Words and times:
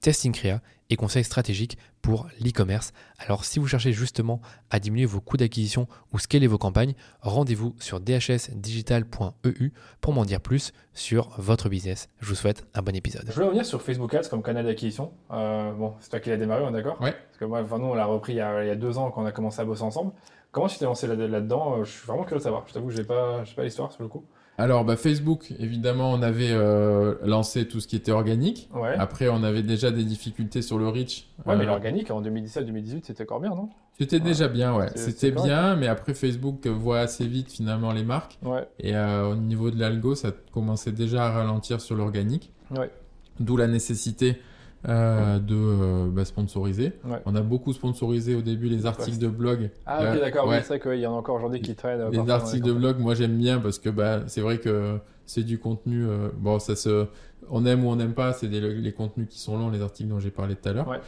testing 0.00 0.32
créa 0.32 0.60
et 0.90 0.96
conseils 0.96 1.24
stratégiques 1.24 1.78
pour 2.02 2.26
l'e-commerce. 2.40 2.92
Alors 3.18 3.44
si 3.44 3.58
vous 3.58 3.66
cherchez 3.66 3.92
justement 3.92 4.40
à 4.70 4.80
diminuer 4.80 5.06
vos 5.06 5.20
coûts 5.20 5.36
d'acquisition 5.36 5.86
ou 6.12 6.18
scaler 6.18 6.46
vos 6.46 6.58
campagnes, 6.58 6.94
rendez-vous 7.20 7.76
sur 7.78 8.00
dhsdigital.eu 8.00 9.72
pour 10.00 10.12
m'en 10.12 10.24
dire 10.24 10.40
plus 10.40 10.72
sur 10.92 11.30
votre 11.38 11.68
business. 11.68 12.08
Je 12.20 12.26
vous 12.26 12.34
souhaite 12.34 12.66
un 12.74 12.82
bon 12.82 12.96
épisode. 12.96 13.24
Je 13.28 13.32
voulais 13.32 13.46
revenir 13.46 13.64
sur 13.64 13.80
Facebook 13.82 14.12
Ads 14.14 14.28
comme 14.28 14.42
canal 14.42 14.66
d'acquisition. 14.66 15.12
Euh, 15.30 15.72
bon, 15.72 15.94
c'est 16.00 16.10
toi 16.10 16.20
qui 16.20 16.30
l'as 16.30 16.36
démarré, 16.36 16.64
on 16.64 16.70
est 16.70 16.72
d'accord 16.72 17.00
Ouais. 17.00 17.12
Parce 17.12 17.38
que 17.38 17.44
moi, 17.44 17.62
enfin, 17.62 17.78
nous, 17.78 17.86
on 17.86 17.94
l'a 17.94 18.06
repris 18.06 18.32
il 18.32 18.36
y, 18.36 18.40
a, 18.40 18.64
il 18.64 18.68
y, 18.68 18.70
a, 18.70 18.76
deux 18.76 18.98
ans 18.98 19.10
quand 19.10 19.22
on 19.22 19.26
a 19.26 19.32
commencé 19.32 19.60
à 19.60 19.64
bosser 19.64 19.82
ensemble. 19.82 20.12
Comment 20.50 20.66
tu 20.66 20.78
t'es 20.78 20.84
lancé 20.84 21.06
là-dedans? 21.06 21.76
Là 21.76 21.84
Je 21.84 21.90
suis 21.90 22.06
vraiment 22.06 22.24
curieux 22.24 22.38
de 22.38 22.42
savoir. 22.42 22.64
Je 22.66 22.72
t'avoue, 22.72 22.90
je 22.90 22.96
n'ai 22.96 23.04
pas, 23.04 23.44
pas 23.54 23.62
l'histoire 23.62 23.92
sur 23.92 24.02
le 24.02 24.08
coup. 24.08 24.24
Alors, 24.58 24.84
bah, 24.84 24.96
Facebook, 24.96 25.52
évidemment, 25.58 26.12
on 26.12 26.22
avait 26.22 26.50
euh, 26.50 27.14
lancé 27.24 27.66
tout 27.66 27.80
ce 27.80 27.88
qui 27.88 27.96
était 27.96 28.12
organique. 28.12 28.68
Ouais. 28.74 28.94
Après, 28.98 29.28
on 29.28 29.42
avait 29.42 29.62
déjà 29.62 29.90
des 29.90 30.04
difficultés 30.04 30.60
sur 30.60 30.78
le 30.78 30.88
reach. 30.88 31.28
Ouais, 31.46 31.54
euh, 31.54 31.56
mais 31.56 31.64
l'organique, 31.64 32.10
en 32.10 32.20
2017-2018, 32.20 33.00
c'était 33.04 33.22
encore 33.22 33.40
bien, 33.40 33.50
non? 33.50 33.68
C'était 33.98 34.16
ouais. 34.16 34.22
déjà 34.22 34.48
bien, 34.48 34.74
ouais. 34.74 34.88
C'était 34.96 35.30
bien, 35.30 35.76
mais 35.76 35.86
après, 35.86 36.12
Facebook 36.12 36.66
voit 36.66 37.00
assez 37.00 37.26
vite, 37.26 37.50
finalement, 37.50 37.92
les 37.92 38.04
marques. 38.04 38.38
Ouais. 38.42 38.66
Et 38.78 38.94
euh, 38.94 39.30
au 39.30 39.34
niveau 39.34 39.70
de 39.70 39.80
l'algo, 39.80 40.14
ça 40.14 40.30
commençait 40.52 40.92
déjà 40.92 41.26
à 41.26 41.30
ralentir 41.30 41.80
sur 41.80 41.96
l'organique. 41.96 42.52
Ouais. 42.70 42.90
D'où 43.38 43.56
la 43.56 43.66
nécessité 43.66 44.40
euh, 44.88 45.38
de 45.38 45.54
euh, 45.54 46.08
bah, 46.10 46.24
sponsoriser. 46.24 46.92
Ouais. 47.04 47.20
On 47.26 47.34
a 47.34 47.42
beaucoup 47.42 47.72
sponsorisé 47.72 48.34
au 48.34 48.40
début 48.42 48.68
les 48.68 48.86
articles 48.86 49.18
de 49.18 49.28
blog. 49.28 49.70
Ah, 49.86 50.00
ok, 50.00 50.06
Euh, 50.16 50.20
d'accord. 50.20 50.44
Oui, 50.46 50.50
ouais. 50.52 50.60
c'est 50.62 50.78
vrai 50.78 50.80
qu'il 50.80 51.00
y 51.00 51.06
en 51.06 51.14
a 51.14 51.16
encore 51.18 51.36
aujourd'hui 51.36 51.60
qui 51.60 51.74
traînent. 51.74 52.08
Les 52.10 52.16
parfois 52.18 52.34
articles 52.34 52.66
de 52.66 52.72
blog, 52.72 52.98
moi 52.98 53.14
j'aime 53.14 53.36
bien 53.36 53.58
parce 53.58 53.78
que 53.78 53.90
bah, 53.90 54.20
c'est 54.26 54.40
vrai 54.40 54.58
que 54.58 54.98
c'est 55.26 55.44
du 55.44 55.58
contenu. 55.58 56.04
euh, 56.06 56.28
bon, 56.36 56.58
ça 56.58 56.76
se, 56.76 57.06
on 57.50 57.66
aime 57.66 57.84
ou 57.84 57.88
on 57.90 57.96
n'aime 57.96 58.14
pas, 58.14 58.32
c'est 58.32 58.48
des- 58.48 58.60
les 58.74 58.92
contenus 58.92 59.28
qui 59.28 59.38
sont 59.38 59.58
longs, 59.58 59.68
les 59.70 59.82
articles 59.82 60.08
dont 60.08 60.18
j'ai 60.20 60.30
parlé 60.30 60.54
tout 60.56 60.68
à 60.68 60.72
l'heure. 60.72 61.00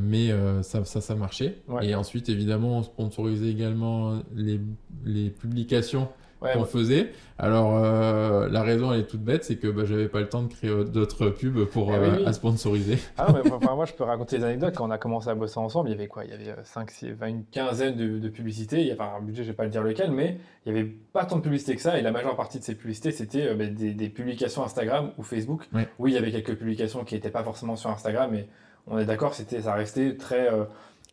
Mais 0.00 0.30
ça, 0.62 0.84
ça, 0.84 1.00
ça 1.00 1.14
marchait. 1.14 1.58
Et 1.82 1.94
ensuite, 1.94 2.28
évidemment, 2.28 2.78
on 2.78 2.82
sponsorisait 2.82 3.48
également 3.50 4.20
les, 4.34 4.60
les 5.04 5.30
publications 5.30 6.08
Ouais, 6.46 6.52
qu'on 6.54 6.60
ouais. 6.60 6.66
faisait. 6.66 7.12
Alors, 7.38 7.76
euh, 7.76 8.48
la 8.48 8.62
raison, 8.62 8.92
elle 8.92 9.00
est 9.00 9.06
toute 9.06 9.20
bête, 9.20 9.44
c'est 9.44 9.56
que 9.56 9.68
bah, 9.68 9.84
j'avais 9.84 10.08
pas 10.08 10.20
le 10.20 10.28
temps 10.28 10.42
de 10.42 10.48
créer 10.52 10.70
d'autres 10.86 11.28
pubs 11.28 11.66
pour 11.66 11.92
Ah 11.92 11.98
oui, 12.00 12.08
euh, 12.08 12.16
oui. 12.20 12.24
à 12.26 12.32
sponsoriser. 12.32 12.98
Ah 13.18 13.26
mais 13.32 13.50
enfin, 13.52 13.74
moi, 13.74 13.84
je 13.84 13.92
peux 13.92 14.04
raconter 14.04 14.38
des 14.38 14.44
anecdotes. 14.44 14.74
Quand 14.74 14.86
on 14.86 14.90
a 14.90 14.96
commencé 14.96 15.28
à 15.28 15.34
bosser 15.34 15.58
ensemble, 15.58 15.90
il 15.90 15.92
y 15.92 15.94
avait 15.94 16.08
quoi? 16.08 16.24
Il 16.24 16.30
y 16.30 16.32
avait 16.32 16.54
5, 16.64 16.90
6, 16.90 17.06
une 17.26 17.44
quinzaine 17.44 17.94
de, 17.96 18.18
de 18.18 18.28
publicités. 18.30 18.80
Il 18.80 18.86
y 18.86 18.90
avait 18.90 19.02
un 19.02 19.20
budget, 19.20 19.42
je 19.42 19.48
vais 19.50 19.56
pas 19.56 19.64
le 19.64 19.70
dire 19.70 19.82
lequel, 19.82 20.10
mais 20.12 20.38
il 20.64 20.74
y 20.74 20.78
avait 20.78 20.88
pas 21.12 21.26
tant 21.26 21.36
de 21.36 21.42
publicités 21.42 21.74
que 21.74 21.82
ça. 21.82 21.98
Et 21.98 22.02
la 22.02 22.10
majeure 22.10 22.36
partie 22.36 22.58
de 22.58 22.64
ces 22.64 22.74
publicités, 22.74 23.10
c'était 23.10 23.48
euh, 23.48 23.54
ben, 23.54 23.74
des, 23.74 23.92
des 23.92 24.08
publications 24.08 24.64
Instagram 24.64 25.10
ou 25.18 25.22
Facebook. 25.22 25.68
Oui, 25.98 26.12
il 26.12 26.14
y 26.14 26.18
avait 26.18 26.32
quelques 26.32 26.54
publications 26.56 27.04
qui 27.04 27.14
n'étaient 27.16 27.30
pas 27.30 27.44
forcément 27.44 27.76
sur 27.76 27.90
Instagram, 27.90 28.30
mais 28.32 28.48
on 28.86 28.98
est 28.98 29.04
d'accord, 29.04 29.34
c'était, 29.34 29.60
ça 29.60 29.74
restait 29.74 30.16
très 30.16 30.48
euh, 30.50 30.64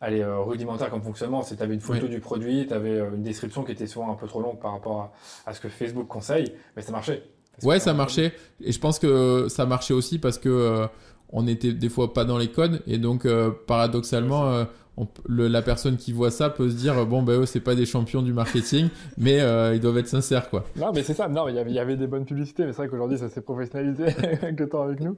allez, 0.04 0.20
euh, 0.20 0.40
rudimentaire 0.40 0.90
comme 0.90 1.02
fonctionnement. 1.02 1.42
C'est, 1.42 1.56
tu 1.56 1.62
avais 1.62 1.74
une 1.74 1.80
photo 1.80 2.06
du 2.06 2.20
produit, 2.20 2.66
tu 2.66 2.74
avais 2.74 2.98
une 2.98 3.22
description 3.22 3.64
qui 3.64 3.72
était 3.72 3.86
souvent 3.86 4.12
un 4.12 4.16
peu 4.16 4.26
trop 4.26 4.40
longue 4.40 4.60
par 4.60 4.72
rapport 4.72 5.00
à, 5.46 5.50
à 5.50 5.54
ce 5.54 5.60
que 5.60 5.68
Facebook 5.68 6.06
conseille, 6.08 6.52
mais 6.76 6.82
ça 6.82 6.92
marchait. 6.92 7.22
Ouais, 7.62 7.78
ça 7.78 7.94
marchait. 7.94 8.32
Et 8.60 8.72
je 8.72 8.78
pense 8.78 8.98
que 8.98 9.46
ça 9.48 9.66
marchait 9.66 9.94
aussi 9.94 10.18
parce 10.18 10.38
que 10.38 10.48
euh, 10.48 10.86
on 11.30 11.46
était 11.46 11.72
des 11.72 11.88
fois 11.88 12.12
pas 12.12 12.24
dans 12.24 12.38
les 12.38 12.48
codes 12.48 12.82
et 12.86 12.98
donc 12.98 13.26
euh, 13.26 13.50
paradoxalement, 13.66 14.50
euh, 14.50 14.64
on 14.96 15.06
p- 15.06 15.20
le- 15.26 15.48
la 15.48 15.62
personne 15.62 15.96
qui 15.96 16.12
voit 16.12 16.30
ça 16.30 16.50
peut 16.50 16.70
se 16.70 16.76
dire 16.76 16.98
euh, 16.98 17.04
bon 17.04 17.22
ben 17.22 17.40
eux 17.40 17.46
c'est 17.46 17.60
pas 17.60 17.74
des 17.74 17.86
champions 17.86 18.22
du 18.22 18.32
marketing, 18.32 18.88
mais 19.18 19.40
euh, 19.40 19.74
ils 19.74 19.80
doivent 19.80 19.98
être 19.98 20.08
sincères 20.08 20.50
quoi. 20.50 20.64
Non, 20.76 20.92
mais 20.94 21.02
c'est 21.02 21.14
ça. 21.14 21.28
Non, 21.28 21.48
il 21.48 21.54
y 21.56 21.58
avait- 21.58 21.70
il 21.70 21.74
y 21.76 21.78
avait 21.80 21.96
des 21.96 22.06
bonnes 22.06 22.24
publicités, 22.24 22.64
mais 22.64 22.72
c'est 22.72 22.78
vrai 22.78 22.88
qu'aujourd'hui, 22.88 23.18
ça 23.18 23.28
s'est 23.28 23.40
professionnalisé 23.40 24.04
avec 24.42 24.58
le 24.60 24.68
temps 24.68 24.82
avec 24.82 25.00
nous. 25.00 25.16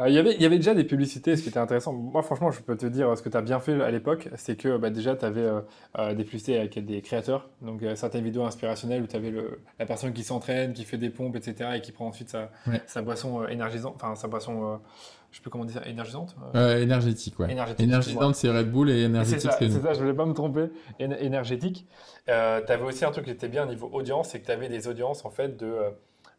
Euh, 0.00 0.08
il, 0.08 0.14
y 0.14 0.18
avait, 0.18 0.34
il 0.34 0.42
y 0.42 0.46
avait 0.46 0.56
déjà 0.58 0.74
des 0.74 0.84
publicités, 0.84 1.36
ce 1.36 1.42
qui 1.42 1.48
était 1.48 1.58
intéressant. 1.58 1.92
Moi, 1.92 2.22
franchement, 2.22 2.50
je 2.50 2.60
peux 2.60 2.76
te 2.76 2.86
dire, 2.86 3.16
ce 3.16 3.22
que 3.22 3.28
tu 3.28 3.36
as 3.36 3.42
bien 3.42 3.60
fait 3.60 3.80
à 3.82 3.90
l'époque, 3.90 4.28
c'est 4.36 4.56
que 4.56 4.76
bah, 4.78 4.90
déjà, 4.90 5.16
tu 5.16 5.24
avais 5.24 5.46
des 6.14 6.24
publicités 6.24 6.58
avec 6.58 6.84
des 6.84 7.00
créateurs, 7.02 7.48
donc 7.62 7.82
euh, 7.82 7.94
certaines 7.96 8.24
vidéos 8.24 8.44
inspirationnelles 8.44 9.02
où 9.02 9.06
tu 9.06 9.16
avais 9.16 9.30
le, 9.30 9.60
la 9.78 9.86
personne 9.86 10.12
qui 10.12 10.22
s'entraîne, 10.22 10.72
qui 10.72 10.84
fait 10.84 10.98
des 10.98 11.10
pompes, 11.10 11.36
etc., 11.36 11.70
et 11.76 11.80
qui 11.80 11.92
prend 11.92 12.06
ensuite 12.06 12.28
sa, 12.30 12.50
Ouais. 12.66 12.80
sa 12.86 13.02
boisson 13.02 13.42
euh, 13.42 13.46
énergisante, 13.48 13.94
enfin, 13.96 14.14
sa 14.14 14.28
boisson, 14.28 14.62
euh, 14.64 14.76
je 15.30 15.36
sais 15.36 15.42
plus 15.42 15.50
comment 15.50 15.64
dire, 15.64 15.82
énergisante 15.86 16.36
euh, 16.54 16.76
Euh, 16.78 16.82
énergétique, 16.82 17.38
ouais. 17.38 17.50
Énergétique. 17.50 17.84
Énergisante 17.86 18.34
c'est 18.36 18.50
Red 18.50 18.70
Bull 18.70 18.90
et 18.90 19.02
énergétique 19.16 19.50
ça, 19.50 19.56
c'est 19.58 19.68
c'est 19.68 19.78
nous. 19.78 19.84
ça, 19.84 19.92
je 19.94 20.00
voulais 20.00 20.14
pas 20.14 20.26
me 20.26 20.34
tromper. 20.34 20.66
Éner- 21.00 21.22
énergétique. 21.22 21.86
Euh, 22.28 22.60
tu 22.64 22.72
avais 22.72 22.84
aussi 22.84 23.04
un 23.04 23.10
truc 23.10 23.24
qui 23.24 23.30
était 23.30 23.48
bien 23.48 23.64
au 23.64 23.68
niveau 23.68 23.88
audience, 23.92 24.30
c'est 24.30 24.40
que 24.40 24.46
tu 24.46 24.52
avais 24.52 24.68
des 24.68 24.88
audiences 24.88 25.24
en 25.24 25.30
fait 25.30 25.56
de. 25.56 25.66
Euh, 25.66 25.90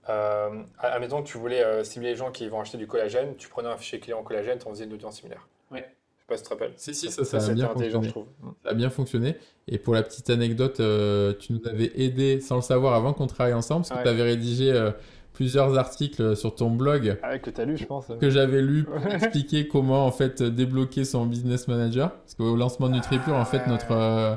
euh, 0.09 0.49
admettons 0.79 1.21
que 1.21 1.27
tu 1.27 1.37
voulais 1.37 1.63
euh, 1.63 1.83
cibler 1.83 2.09
les 2.11 2.15
gens 2.15 2.31
qui 2.31 2.47
vont 2.47 2.61
acheter 2.61 2.77
du 2.77 2.87
collagène, 2.87 3.35
tu 3.37 3.49
prenais 3.49 3.67
un 3.67 3.75
fichier 3.77 3.99
client 3.99 4.23
collagène, 4.23 4.57
tu 4.57 4.67
en 4.67 4.69
faisais 4.69 4.85
une 4.85 4.93
audience 4.93 5.17
similaire. 5.17 5.47
Ouais. 5.69 5.79
Je 6.17 6.21
sais 6.21 6.27
pas 6.29 6.37
si 6.37 6.43
tu 6.43 6.49
te 6.49 6.53
rappelles. 6.53 6.73
Si 6.77 6.93
si 6.95 7.11
ça, 7.11 7.25
ça, 7.25 7.37
a 7.37 7.39
c'était 7.41 7.55
bien 7.55 7.67
je 7.67 7.73
fonctionné. 7.73 8.07
trouve. 8.09 8.25
Ça 8.63 8.69
a 8.69 8.73
bien 8.73 8.89
fonctionné. 8.89 9.35
Et 9.67 9.77
pour 9.77 9.93
la 9.93 10.03
petite 10.03 10.29
anecdote, 10.29 10.79
euh, 10.79 11.33
tu 11.39 11.51
nous 11.53 11.61
avais 11.67 11.91
aidé 11.95 12.39
sans 12.39 12.55
le 12.55 12.61
savoir 12.61 12.93
avant 12.93 13.11
qu'on 13.13 13.27
travaille 13.27 13.53
ensemble 13.53 13.81
parce 13.81 13.89
que 13.89 13.95
Ouais. 13.95 14.03
tu 14.03 14.09
avais 14.09 14.23
rédigé 14.23 14.71
euh, 14.71 14.91
plusieurs 15.37 15.77
articles 15.77 16.35
sur 16.35 16.55
ton 16.55 16.71
blog 16.71 17.17
Ah, 17.21 17.37
que 17.37 17.51
tu 17.51 17.61
as 17.61 17.65
lu, 17.65 17.77
je 17.77 17.85
pense. 17.85 18.07
que 18.19 18.29
j'avais 18.31 18.59
lu 18.63 18.85
pour 18.85 19.13
expliquer 19.13 19.67
comment 19.71 20.03
en 20.07 20.11
fait 20.11 20.41
débloquer 20.41 21.05
son 21.05 21.27
business 21.27 21.67
manager. 21.67 22.11
Parce 22.11 22.33
qu'au 22.33 22.55
lancement 22.55 22.89
de 22.89 22.95
Nutripure 22.95 23.35
en 23.35 23.45
fait 23.45 23.61
Ah, 23.65 23.69
notre 23.69 23.91
euh, 23.91 24.35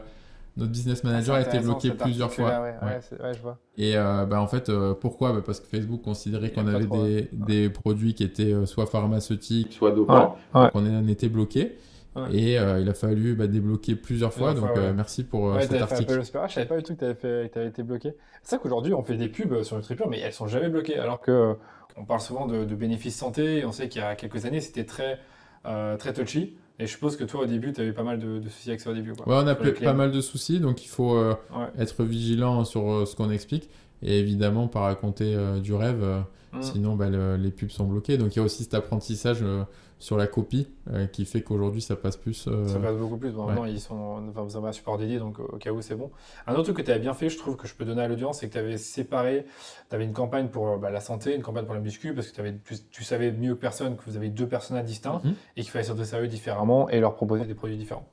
notre 0.58 0.72
business 0.72 1.02
manager 1.02 1.36
a 1.36 1.40
été 1.40 1.58
bloqué 1.60 1.92
plusieurs 1.92 2.30
fois. 2.30 2.50
Ouais, 2.50 2.74
Ouais. 2.82 2.88
ouais, 2.88 2.98
c'est- 3.00 3.22
ouais, 3.22 3.32
je 3.34 3.40
vois. 3.40 3.56
et 3.78 3.96
euh, 3.96 4.26
bah, 4.26 4.42
en 4.42 4.46
fait 4.46 4.68
euh, 4.68 4.92
pourquoi? 4.92 5.32
Bah, 5.32 5.40
parce 5.46 5.58
que 5.60 5.66
Facebook 5.66 6.02
considérait 6.02 6.50
qu'on 6.50 6.66
avait 6.66 6.84
trop, 6.84 7.02
des, 7.04 7.28
des 7.32 7.70
produits 7.70 8.12
qui 8.12 8.24
étaient 8.24 8.66
soit 8.66 8.84
pharmaceutiques 8.86 9.72
soit 9.72 9.92
dopants. 9.92 10.36
Ouais. 10.54 10.62
donc 10.64 10.70
on 10.74 10.84
en 10.98 11.08
était 11.08 11.30
bloqué 11.30 11.78
Ouais. 12.16 12.34
et 12.34 12.58
euh, 12.58 12.80
il 12.80 12.88
a 12.88 12.94
fallu 12.94 13.34
bah, 13.36 13.46
débloquer 13.46 13.94
plusieurs 13.94 14.32
fois 14.32 14.50
Plusieurs 14.50 14.68
donc 14.68 14.76
fois, 14.76 14.86
euh, 14.88 14.92
merci 14.92 15.22
pour 15.22 15.48
euh, 15.48 15.54
Ouais, 15.54 15.62
cet 15.62 15.70
fait 15.72 15.78
article 15.78 16.24
super. 16.24 16.42
Ah, 16.42 16.46
je 16.48 16.54
savais 16.54 16.66
pas 16.66 16.76
du 16.76 16.82
tout 16.82 16.96
que 16.96 17.14
fait, 17.14 17.48
que 17.48 17.54
t'avais 17.54 17.68
été 17.68 17.82
bloqué. 17.84 18.14
C'est 18.42 18.50
ça 18.50 18.58
qu'aujourd'hui 18.58 18.94
on 18.94 19.02
fait 19.04 19.16
des 19.16 19.28
pubs 19.28 19.62
sur 19.62 19.76
Nutripure, 19.76 20.08
mais 20.08 20.18
elles 20.18 20.32
sont 20.32 20.48
jamais 20.48 20.68
bloquées. 20.68 20.98
Alors 20.98 21.20
que 21.20 21.54
on 21.96 22.04
parle 22.04 22.20
souvent 22.20 22.46
de, 22.46 22.64
de 22.64 22.74
bénéfices 22.74 23.16
santé. 23.16 23.58
Et 23.58 23.64
on 23.64 23.70
sait 23.72 23.88
qu'il 23.88 24.02
y 24.02 24.04
a 24.04 24.16
quelques 24.16 24.44
années 24.44 24.60
c'était 24.60 24.84
très 24.84 25.18
euh, 25.66 25.96
très 25.96 26.12
touchy. 26.12 26.56
Et 26.80 26.86
je 26.86 26.90
suppose 26.92 27.16
que 27.16 27.24
toi 27.24 27.42
au 27.42 27.46
début 27.46 27.72
tu 27.72 27.80
avais 27.80 27.92
pas 27.92 28.02
mal 28.02 28.18
de, 28.18 28.38
de 28.40 28.48
soucis 28.48 28.70
avec 28.70 28.80
ça 28.80 28.90
au 28.90 28.94
début. 28.94 29.12
Quoi. 29.12 29.28
Ouais, 29.28 29.44
on 29.44 29.46
a 29.46 29.54
pas 29.54 29.92
mal 29.92 30.10
de 30.10 30.20
soucis, 30.20 30.58
donc 30.60 30.84
il 30.84 30.88
faut 30.88 31.14
euh, 31.14 31.34
Ouais. 31.54 31.66
être 31.78 32.02
vigilant 32.04 32.64
sur 32.64 32.90
euh, 32.90 33.06
ce 33.06 33.14
qu'on 33.14 33.30
explique 33.30 33.68
et 34.02 34.18
évidemment 34.18 34.68
pas 34.68 34.80
raconter 34.80 35.34
euh, 35.34 35.60
du 35.60 35.74
rêve, 35.74 36.02
euh, 36.02 36.20
Mm. 36.52 36.62
sinon 36.62 36.96
bah, 36.96 37.08
le- 37.08 37.36
les 37.36 37.52
pubs 37.52 37.70
sont 37.70 37.84
bloquées. 37.86 38.18
Donc 38.18 38.34
il 38.34 38.38
y 38.40 38.42
a 38.42 38.44
aussi 38.44 38.64
cet 38.64 38.74
apprentissage 38.74 39.38
euh, 39.42 39.62
sur 40.00 40.16
la 40.16 40.26
copie 40.26 40.66
qui 41.12 41.24
fait 41.26 41.42
qu'aujourd'hui 41.42 41.82
ça 41.82 41.94
passe 41.94 42.16
plus. 42.16 42.48
Ça 42.66 42.78
passe 42.80 42.96
beaucoup 42.96 43.18
plus. 43.18 43.30
Bon, 43.32 43.42
ouais. 43.42 43.48
Maintenant, 43.48 43.64
ils 43.66 43.78
sont, 43.80 44.22
enfin, 44.30 44.42
vous 44.42 44.56
avez 44.56 44.68
un 44.68 44.72
support 44.72 44.96
dédié, 44.96 45.18
donc 45.18 45.38
au 45.38 45.58
cas 45.58 45.70
où, 45.72 45.82
c'est 45.82 45.94
bon. 45.94 46.10
Un 46.46 46.54
autre 46.54 46.62
truc 46.64 46.78
que 46.78 46.82
tu 46.82 46.90
avais 46.90 46.98
bien 47.00 47.12
fait, 47.12 47.28
je 47.28 47.36
trouve, 47.36 47.54
que 47.56 47.68
je 47.68 47.74
peux 47.74 47.84
donner 47.84 48.00
à 48.02 48.08
l'audience, 48.08 48.38
c'est 48.40 48.48
que 48.48 48.52
tu 48.54 48.58
avais 48.58 48.78
séparé, 48.78 49.44
tu 49.90 49.94
avais 49.94 50.04
une 50.06 50.14
campagne 50.14 50.48
pour 50.48 50.78
bah, 50.78 50.90
la 50.90 51.00
santé, 51.00 51.36
une 51.36 51.42
campagne 51.42 51.66
pour 51.66 51.74
la 51.74 51.80
muscu, 51.80 52.14
parce 52.14 52.28
que 52.28 52.34
t'avais- 52.36 52.56
tu, 52.64 52.76
tu 52.90 53.04
savais 53.04 53.30
mieux 53.30 53.54
que 53.54 53.60
personne 53.60 53.94
que 53.96 54.02
vous 54.06 54.16
avez 54.16 54.30
deux 54.30 54.48
personnages 54.48 54.86
distincts 54.86 55.20
Mhm. 55.22 55.34
et 55.58 55.60
qu'il 55.62 55.70
fallait 55.70 55.84
s'adresser 55.84 56.16
à 56.16 56.20
eux 56.22 56.28
différemment 56.28 56.88
et 56.88 56.98
leur 56.98 57.14
proposer 57.14 57.44
des 57.44 57.54
produits 57.54 57.76
différents. 57.76 58.08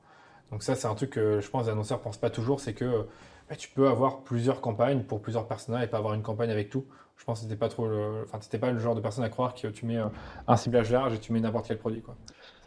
Donc 0.52 0.62
ça, 0.62 0.74
c'est 0.74 0.86
un 0.88 0.94
truc 0.94 1.10
que 1.10 1.40
je 1.40 1.48
pense 1.50 1.64
les 1.64 1.72
annonceurs 1.72 2.00
pensent 2.00 2.18
pas 2.18 2.30
toujours, 2.30 2.60
c'est 2.60 2.74
que 2.74 3.06
bah, 3.48 3.56
tu 3.56 3.68
peux 3.70 3.88
avoir 3.88 4.20
plusieurs 4.22 4.60
campagnes 4.60 5.02
pour 5.02 5.20
plusieurs 5.20 5.46
personnages 5.46 5.84
et 5.84 5.86
pas 5.86 5.98
avoir 5.98 6.14
une 6.14 6.22
campagne 6.22 6.50
avec 6.50 6.70
tout. 6.70 6.84
Je 7.16 7.24
pense 7.24 7.40
que 7.40 7.44
c'était 7.46 7.56
pas 7.58 7.68
trop 7.68 7.88
le, 7.88 8.22
enfin, 8.24 8.38
t'étais 8.38 8.58
pas 8.58 8.70
le 8.70 8.78
genre 8.78 8.94
de 8.94 9.00
personne 9.00 9.24
à 9.24 9.28
croire 9.28 9.52
que 9.54 9.66
tu 9.66 9.86
mets 9.86 9.96
euh, 9.98 10.06
un 10.46 10.56
ciblage 10.56 10.90
large 10.92 11.14
et 11.14 11.18
tu 11.18 11.32
mets 11.32 11.40
n'importe 11.40 11.66
quel 11.66 11.78
produit, 11.78 12.00
quoi. 12.00 12.16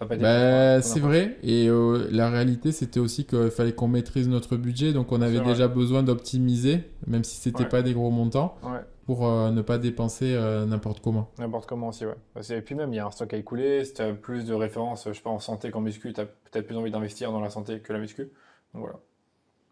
Bah, 0.01 0.15
des- 0.17 0.81
c'est 0.81 0.99
vrai, 0.99 1.37
et 1.43 1.67
euh, 1.69 2.07
la 2.11 2.29
réalité 2.29 2.71
c'était 2.71 2.99
aussi 2.99 3.25
qu'il 3.25 3.51
fallait 3.51 3.73
qu'on 3.73 3.87
maîtrise 3.87 4.27
notre 4.27 4.57
budget, 4.57 4.93
donc 4.93 5.11
on 5.11 5.21
avait 5.21 5.39
déjà 5.41 5.67
besoin 5.67 6.01
d'optimiser, 6.03 6.83
même 7.07 7.23
si 7.23 7.37
c'était 7.37 7.63
Ouais. 7.63 7.69
pas 7.69 7.81
des 7.83 7.93
gros 7.93 8.09
montants. 8.11 8.55
Ouais. 8.63 8.79
pour 9.07 9.27
euh, 9.27 9.51
ne 9.51 9.61
pas 9.61 9.77
dépenser 9.77 10.35
euh, 10.35 10.65
n'importe 10.65 11.01
comment. 11.01 11.31
N'importe 11.37 11.65
comment 11.67 11.89
aussi, 11.89 12.05
ouais. 12.05 12.15
Et 12.49 12.61
puis 12.61 12.75
même, 12.75 12.93
il 12.93 12.95
y 12.95 12.99
a 12.99 13.05
un 13.05 13.11
stock 13.11 13.33
à 13.33 13.37
écouler. 13.37 13.83
Si 13.83 13.93
tu 13.95 14.01
as 14.01 14.13
plus 14.13 14.45
de 14.45 14.53
références, 14.53 15.05
je 15.07 15.13
sais 15.13 15.21
pas, 15.21 15.29
en 15.31 15.39
santé 15.39 15.69
qu'en 15.69 15.81
muscu, 15.81 16.13
tu 16.13 16.21
as 16.21 16.25
peut-être 16.25 16.65
plus 16.67 16.77
envie 16.77 16.91
d'investir 16.91 17.31
dans 17.31 17.41
la 17.41 17.49
santé 17.49 17.79
que 17.81 17.91
la 17.91 17.99
muscu. 17.99 18.31
Donc 18.73 18.83
voilà. 18.83 18.99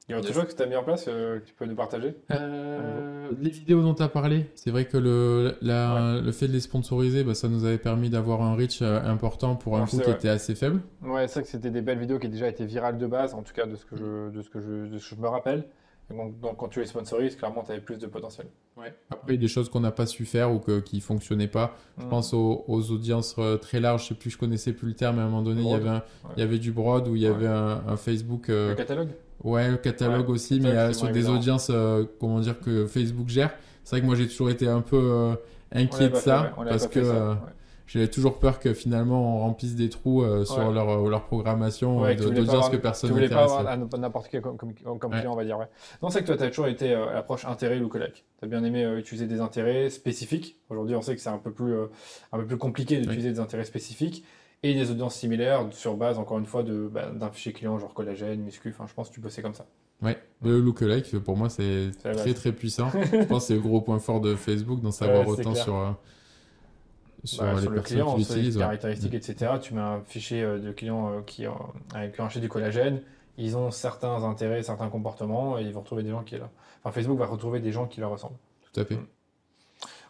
Il 0.09 0.13
y 0.13 0.15
a 0.15 0.17
autre 0.17 0.33
chose 0.33 0.45
que 0.45 0.56
tu 0.56 0.63
as 0.63 0.65
mis 0.65 0.75
en 0.75 0.83
place 0.83 1.06
que 1.06 1.38
tu 1.45 1.53
peux 1.53 1.65
nous 1.65 1.75
partager? 1.75 2.15
Les 2.29 3.50
vidéos 3.51 3.83
dont 3.83 3.94
tu 3.94 4.01
as 4.01 4.09
parlé, 4.09 4.50
c'est 4.56 4.71
vrai 4.71 4.85
que 4.85 4.97
le, 4.97 5.56
la, 5.61 6.19
le 6.19 6.31
fait 6.31 6.47
de 6.47 6.51
les 6.51 6.61
sponsoriser, 6.61 7.23
bah, 7.23 7.35
ça 7.35 7.47
nous 7.47 7.63
avait 7.63 7.77
permis 7.77 8.09
d'avoir 8.09 8.41
un 8.41 8.56
reach 8.56 8.81
important 8.81 9.56
pour 9.56 9.77
un 9.77 9.85
coût 9.85 10.00
qui 10.00 10.09
était 10.09 10.29
assez 10.29 10.56
faible. 10.56 10.81
Ouais, 11.03 11.27
c'est 11.27 11.35
vrai 11.35 11.44
que 11.44 11.50
c'était 11.50 11.69
des 11.69 11.81
belles 11.81 12.00
vidéos 12.00 12.17
qui 12.17 12.25
ont 12.25 12.31
déjà 12.31 12.47
été 12.47 12.65
virales 12.65 12.97
de 12.97 13.06
base, 13.06 13.35
en 13.35 13.44
tout 13.44 13.53
cas 13.53 13.67
de 13.67 13.75
ce 13.75 13.85
que 13.85 13.95
je, 13.95 14.29
de 14.31 14.41
ce 14.41 14.50
que 14.50 14.59
je, 14.59 14.91
de 14.91 14.97
ce 14.97 15.11
que 15.11 15.15
je 15.15 15.21
me 15.21 15.27
rappelle. 15.27 15.65
Donc, 16.09 16.39
donc, 16.39 16.57
quand 16.57 16.67
tu 16.69 16.79
les 16.79 16.85
sponsorises, 16.88 17.35
clairement, 17.35 17.63
tu 17.63 17.71
avais 17.71 17.81
plus 17.81 17.97
de 17.97 18.07
potentiel. 18.07 18.47
Ouais. 18.77 18.94
Après, 19.11 19.38
des 19.38 19.47
choses 19.47 19.69
qu'on 19.69 19.79
n'a 19.81 19.91
pas 19.91 20.06
su 20.07 20.25
faire 20.25 20.51
ou 20.51 20.59
que, 20.59 20.79
qui 20.79 20.95
ne 20.97 21.01
fonctionnaient 21.01 21.47
pas. 21.47 21.75
Je 22.00 22.06
Mm. 22.06 22.09
pense 22.09 22.33
aux, 22.33 22.63
aux 22.67 22.91
audiences 22.91 23.35
euh, 23.38 23.57
très 23.57 23.79
larges. 23.79 24.03
Je 24.03 24.07
sais 24.09 24.15
plus, 24.15 24.29
je 24.31 24.38
connaissais 24.38 24.73
plus 24.73 24.88
le 24.88 24.94
terme, 24.95 25.17
mais 25.17 25.21
à 25.21 25.25
un 25.25 25.29
moment 25.29 25.44
donné, 25.44 25.61
il 25.61 25.69
y, 25.69 25.73
avait 25.73 25.89
un- 25.89 26.03
il 26.35 26.39
y 26.39 26.44
avait 26.44 26.57
du 26.57 26.71
broad 26.71 27.07
ou 27.07 27.15
il 27.15 27.21
y 27.21 27.29
Ouais. 27.29 27.35
avait 27.35 27.47
un, 27.47 27.83
un 27.88 27.95
Facebook. 27.97 28.50
euh, 28.50 28.69
Le 28.69 28.75
catalogue 28.75 29.09
ouais, 29.44 29.69
le 29.69 29.77
catalogue 29.77 30.27
Ouais, 30.27 30.33
aussi, 30.33 30.59
mais 30.59 30.69
euh, 30.71 30.94
sur 30.94 31.07
des 31.09 31.19
évident. 31.19 31.35
audiences, 31.35 31.69
euh, 31.69 32.06
comment 32.19 32.39
dire, 32.39 32.59
que 32.59 32.88
Facebook 32.88 33.27
gère. 33.29 33.51
C'est 33.83 33.91
vrai 33.95 34.01
que 34.01 34.05
moi, 34.07 34.15
j'ai 34.15 34.27
toujours 34.27 34.50
été 34.50 34.67
un 34.67 34.81
peu 34.81 34.97
euh, 35.00 35.35
inquiet 35.71 36.09
de 36.09 36.15
ça 36.15 36.51
parce 36.55 36.88
que 36.88 37.35
euh, 37.89 38.00
j'avais 38.00 38.07
toujours 38.07 38.39
peur 38.39 38.59
que 38.59 38.74
finalement, 38.74 39.38
on 39.38 39.39
remplisse 39.41 39.75
des 39.75 39.89
trous 39.89 40.24
euh, 40.24 40.45
sur 40.45 40.57
Ouais. 40.59 40.74
leur, 40.74 40.89
euh, 40.89 41.09
leur 41.09 41.24
programmation 41.25 42.01
Ouais, 42.01 42.09
euh, 42.09 42.13
que 42.13 42.18
tu 42.18 42.21
de- 42.21 42.25
voulais 42.27 42.36
pas 42.36 42.39
d'audience 42.41 42.56
avoir- 42.56 42.71
que 42.71 42.75
Tu 42.77 42.81
personne 42.81 43.09
voulais 43.12 43.30
pas 43.30 43.36
n'intéresse. 43.47 43.51
avoir 43.68 44.00
n'importe 44.00 44.27
quel 44.30 44.41
comme, 44.41 44.57
comme, 44.57 44.74
comme 45.00 45.12
Ouais. 45.12 45.19
client, 45.19 45.33
on 45.33 45.36
va 45.36 45.45
dire. 45.45 45.57
Ouais. 45.57 45.68
Non, 46.01 46.09
c'est 46.09 46.21
que 46.21 46.27
toi, 46.27 46.38
tu 46.38 46.44
as 46.44 46.50
toujours 46.50 46.68
été 46.68 46.94
euh, 46.94 47.07
à 47.09 47.13
l'approche 47.13 47.45
intérêt 47.45 47.80
lookalike. 47.80 48.25
Tu 48.39 48.45
as 48.45 48.47
bien 48.47 48.63
aimé 48.63 48.83
euh, 48.86 48.97
utiliser 49.00 49.27
des 49.27 49.39
intérêts 49.41 49.89
spécifiques. 49.89 50.57
Aujourd'hui, 50.69 50.95
on 50.95 51.01
sait 51.01 51.15
que 51.15 51.21
c'est 51.21 51.30
un 51.30 51.38
peu 51.39 51.51
plus, 51.51 51.74
euh, 51.74 51.88
un 52.31 52.38
peu 52.39 52.45
plus 52.45 52.57
compliqué 52.57 52.97
d'utiliser 53.00 53.31
des 53.31 53.39
intérêts 53.39 53.65
spécifiques 53.65 54.24
et 54.62 54.74
des 54.74 54.91
audiences 54.91 55.15
similaires 55.15 55.65
sur 55.71 55.95
base, 55.95 56.18
encore 56.19 56.38
une 56.38 56.45
fois, 56.45 56.63
bah, 56.91 57.09
d'un 57.13 57.30
fichier 57.31 57.53
client, 57.53 57.80
genre 57.80 57.94
collagène, 57.94 58.41
muscu. 58.41 58.69
Enfin, 58.69 58.86
je 58.88 58.94
pense 58.94 59.09
que 59.09 59.13
tu 59.13 59.21
bossais 59.21 59.41
comme 59.41 59.53
ça. 59.53 59.65
Ouais, 60.01 60.18
le 60.44 60.59
lookalike, 60.62 61.18
pour 61.19 61.36
moi, 61.38 61.50
c'est 61.50 61.91
très 62.01 62.33
très 62.33 62.51
puissant. 62.51 62.89
je 62.94 63.24
pense 63.25 63.44
que 63.44 63.47
c'est 63.47 63.53
le 63.56 63.62
gros 63.62 63.81
point 63.81 64.00
fort 64.00 64.21
de 64.21 64.36
Facebook, 64.36 64.81
d'en 64.81 64.91
savoir 64.91 65.25
Ouais, 65.27 65.33
autant 65.39 65.51
clair. 65.53 65.63
sur, 65.63 65.75
euh, 65.77 65.91
sur 67.24 67.44
Bah, 67.44 67.54
les 67.54 67.62
sur 67.62 67.71
le 67.71 67.81
client, 67.81 68.18
sur 68.18 68.36
les 68.36 68.56
ouais. 68.56 68.60
caractéristiques, 68.60 69.13
etc. 69.13 69.54
Tu 69.62 69.74
mets 69.74 69.81
un 69.81 70.01
fichier 70.06 70.42
euh, 70.44 70.60
de 70.60 70.71
clients 70.71 71.12
euh, 71.12 71.21
qui, 71.21 71.45
euh, 71.45 71.51
avec 71.94 72.19
acheté 72.19 72.39
du 72.39 72.50
collagène. 72.50 73.01
Ils 73.38 73.56
ont 73.57 73.71
certains 73.71 74.24
intérêts, 74.24 74.63
certains 74.63 74.89
comportements, 74.89 75.57
et 75.57 75.63
ils 75.63 75.74
vont 75.74 75.81
retrouver 75.81 76.04
des 76.04 76.10
gens 76.10 76.24
qui 76.24 76.38
là. 76.38 76.50
Enfin, 76.83 76.92
Facebook 76.94 77.18
va 77.18 77.25
retrouver 77.25 77.60
des 77.60 77.71
gens 77.71 77.88
qui 77.88 78.00
leur 78.01 78.12
ressemblent. 78.12 78.38
Tout 78.74 78.81
à 78.81 78.86
fait. 78.86 79.00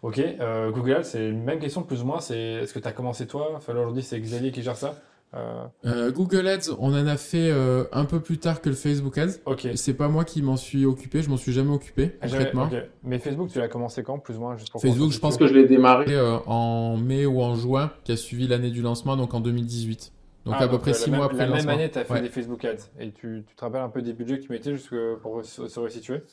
Ok, 0.02 0.18
euh, 0.20 0.72
Google 0.72 1.04
c'est 1.04 1.30
une 1.30 1.44
même 1.44 1.60
question 1.60 1.84
plus 1.84 2.02
ou 2.02 2.06
moins. 2.06 2.22
C'est 2.22 2.38
est-ce 2.40 2.74
que 2.74 2.80
tu 2.80 2.88
as 2.88 2.92
commencé 2.94 3.28
toi? 3.28 3.52
Enfin, 3.56 3.74
aujourd'hui, 3.74 4.02
c'est 4.02 4.20
Xavier 4.20 4.52
qui 4.52 4.62
gère 4.64 4.78
ça. 4.78 4.96
Euh, 5.36 5.66
Euh, 5.86 6.12
Google 6.12 6.48
Ads, 6.48 6.72
on 6.80 6.88
en 6.94 7.06
a 7.08 7.16
fait 7.18 7.52
euh, 7.52 7.84
un 7.92 8.06
peu 8.06 8.20
plus 8.20 8.40
tard 8.40 8.62
que 8.62 8.70
le 8.70 8.76
Facebook 8.76 9.18
Ads. 9.18 9.34
ok. 9.46 9.68
C'est 9.76 9.94
pas 9.94 10.08
moi 10.08 10.26
qui 10.26 10.42
m'en 10.42 10.58
suis 10.58 10.86
occupé, 10.86 11.22
je 11.22 11.30
m'en 11.30 11.38
suis 11.38 11.52
jamais 11.52 11.72
occupé 11.72 12.18
Ah, 12.22 12.28
concrètement. 12.28 12.70
Mais 13.04 13.20
Facebook, 13.20 13.50
tu 13.50 13.60
l'as 13.60 13.68
commencé 13.68 14.02
quand, 14.02 14.18
plus 14.20 14.38
ou 14.38 14.40
moins, 14.40 14.58
juste 14.58 14.72
pour 14.72 14.82
Facebook, 14.82 15.12
je 15.12 15.20
pense 15.20 15.36
se 15.36 15.40
que 15.40 15.46
je 15.48 15.54
l'ai 15.54 15.68
démarré 15.68 16.08
euh, 16.16 16.38
en 16.48 16.98
mai 16.98 17.26
ou 17.28 17.42
en 17.42 17.54
juin, 17.56 17.92
qui 18.04 18.12
a 18.12 18.18
suivi 18.18 18.48
l'année 18.48 18.72
du 18.72 18.82
lancement, 18.82 19.16
donc 19.18 19.34
en 19.36 19.40
2018. 19.40 20.14
Donc 20.46 20.56
Ah, 20.58 20.64
à 20.64 20.68
peu 20.68 20.80
près 20.80 20.92
euh, 20.92 20.94
six 20.96 21.12
la 21.12 21.18
mois 21.18 21.28
même- 21.28 21.36
après 21.36 21.46
le 21.46 21.52
La 21.52 21.58
même 21.58 21.66
lancement. 21.68 21.74
année, 21.74 21.92
tu 21.92 22.00
as 22.00 22.06
fait 22.06 22.14
Ouais. 22.14 22.22
des 22.22 22.30
Facebook 22.30 22.66
Ads. 22.66 22.90
Et 23.00 23.12
tu, 23.12 23.44
tu 23.46 23.56
te 23.56 23.62
rappelles 23.62 23.82
un 23.82 23.90
peu 23.90 24.02
des 24.02 24.14
budgets 24.14 24.40
que 24.40 24.44
tu 24.46 24.52
mettais 24.52 24.72
juste 24.72 24.90
que- 24.90 25.16
pour 25.18 25.44
se, 25.46 25.80
resituer? 25.80 26.24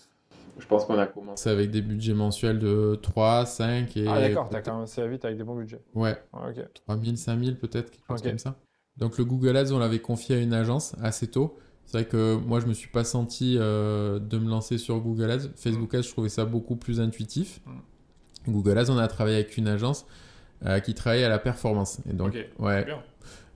Je 0.58 0.66
pense 0.66 0.86
qu'on 0.86 0.96
a 0.98 1.06
commencé 1.06 1.50
avec 1.50 1.70
des 1.70 1.82
budgets 1.82 2.14
mensuels 2.14 2.58
de 2.58 2.94
3, 3.02 3.44
5 3.44 3.94
et 3.98 4.06
Ah, 4.08 4.20
d'accord, 4.20 4.48
tu 4.48 4.54
as 4.56 4.60
peut-être- 4.60 4.64
quand 4.64 4.74
même 4.76 4.84
assez 4.84 5.06
vite 5.06 5.22
avec 5.26 5.36
des 5.36 5.44
bons 5.44 5.56
budgets. 5.56 5.82
ouais, 5.94 6.16
Ah, 6.32 6.48
ok. 6.48 6.64
3000, 6.86 7.18
5000 7.18 7.58
peut-être, 7.58 7.90
quelque 7.90 8.06
chose 8.08 8.20
Ok. 8.20 8.28
comme 8.28 8.38
ça. 8.38 8.54
Donc 8.98 9.18
le 9.18 9.24
Google 9.24 9.56
Ads, 9.56 9.72
on 9.72 9.78
l'avait 9.78 9.98
confié 9.98 10.36
à 10.36 10.38
une 10.38 10.54
agence 10.54 10.94
assez 11.02 11.26
tôt. 11.26 11.58
C'est 11.84 11.98
vrai 11.98 12.04
que 12.06 12.36
moi, 12.36 12.60
je 12.60 12.66
me 12.66 12.72
suis 12.74 12.88
pas 12.88 13.04
senti 13.04 13.56
euh, 13.58 14.18
de 14.18 14.38
me 14.38 14.48
lancer 14.48 14.76
sur 14.78 14.98
Google 15.00 15.30
Ads. 15.30 15.50
Facebook 15.56 15.94
Ads, 15.94 16.02
je 16.02 16.10
trouvais 16.10 16.28
ça 16.28 16.44
beaucoup 16.44 16.76
plus 16.76 17.00
intuitif. 17.00 17.60
Mm. 17.66 18.50
Google 18.52 18.78
Ads, 18.78 18.90
on 18.90 18.98
a 18.98 19.06
travaillé 19.08 19.36
avec 19.36 19.56
une 19.56 19.68
agence 19.68 20.06
euh, 20.64 20.80
qui 20.80 20.94
travaille 20.94 21.22
à 21.24 21.28
la 21.28 21.38
performance. 21.38 21.98
Et 22.08 22.12
donc, 22.12 22.28
Ok, 22.28 22.46
ouais, 22.58 22.86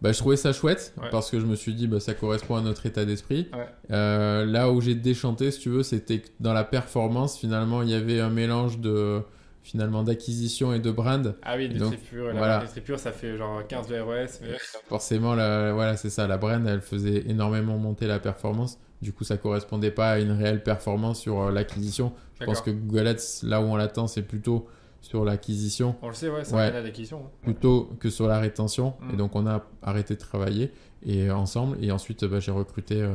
bah, 0.00 0.12
je 0.12 0.18
trouvais 0.18 0.36
ça 0.36 0.52
chouette 0.52 0.94
Ouais. 1.00 1.08
parce 1.10 1.30
que 1.30 1.40
je 1.40 1.46
me 1.46 1.56
suis 1.56 1.74
dit, 1.74 1.86
bah, 1.86 2.00
ça 2.00 2.14
correspond 2.14 2.56
à 2.56 2.62
notre 2.62 2.86
état 2.86 3.04
d'esprit. 3.04 3.48
Ouais. 3.52 3.66
Euh, 3.90 4.44
là 4.44 4.70
où 4.70 4.80
j'ai 4.80 4.94
déchanté, 4.94 5.50
si 5.50 5.60
tu 5.60 5.68
veux, 5.68 5.82
c'était 5.82 6.20
que 6.20 6.28
dans 6.38 6.52
la 6.52 6.64
performance, 6.64 7.36
finalement, 7.36 7.82
il 7.82 7.90
y 7.90 7.94
avait 7.94 8.20
un 8.20 8.30
mélange 8.30 8.78
de 8.78 9.22
finalement 9.62 10.02
d'acquisition 10.02 10.72
et 10.72 10.78
de 10.80 10.90
brand. 10.90 11.36
Ah 11.42 11.54
oui, 11.56 11.68
des 11.68 11.78
donc, 11.78 11.92
tripures. 11.96 12.30
Voilà. 12.32 12.58
La 12.58 12.64
des 12.64 12.70
tripures, 12.70 12.98
ça 12.98 13.12
fait 13.12 13.36
genre 13.36 13.66
15 13.66 13.86
de 13.88 14.00
ROS. 14.00 14.40
Mais... 14.42 14.56
Forcément, 14.88 15.34
la, 15.34 15.72
voilà, 15.72 15.96
c'est 15.96 16.10
ça. 16.10 16.26
La 16.26 16.38
brand, 16.38 16.66
elle 16.66 16.80
faisait 16.80 17.24
énormément 17.28 17.76
monter 17.78 18.06
la 18.06 18.18
performance. 18.18 18.78
Du 19.02 19.12
coup, 19.12 19.24
ça 19.24 19.36
correspondait 19.36 19.90
pas 19.90 20.10
à 20.12 20.18
une 20.18 20.30
réelle 20.32 20.62
performance 20.62 21.20
sur 21.20 21.40
euh, 21.40 21.50
l'acquisition. 21.50 22.12
Je 22.40 22.46
pense 22.46 22.60
que 22.62 22.70
Google 22.70 23.06
Ads, 23.08 23.40
là 23.44 23.60
où 23.60 23.64
on 23.64 23.76
l'attend, 23.76 24.06
c'est 24.06 24.22
plutôt 24.22 24.66
sur 25.02 25.24
l'acquisition 25.24 25.96
On 26.02 26.08
le 26.08 26.14
sait, 26.14 26.28
ouais, 26.28 26.44
c'est 26.44 26.54
Ouais. 26.54 26.62
un 26.64 26.68
canal 26.68 26.84
d'acquisition. 26.84 27.22
hein. 27.24 27.30
plutôt 27.42 27.90
que 28.00 28.10
sur 28.10 28.26
la 28.28 28.38
rétention. 28.38 28.94
Mm. 29.00 29.10
Et 29.14 29.16
donc, 29.16 29.34
on 29.36 29.46
a 29.46 29.64
arrêté 29.82 30.14
de 30.14 30.20
travailler 30.20 30.72
et 31.04 31.30
ensemble. 31.30 31.78
Et 31.82 31.90
ensuite, 31.92 32.24
bah, 32.26 32.40
j'ai 32.40 32.50
recruté 32.52 33.00
euh, 33.02 33.14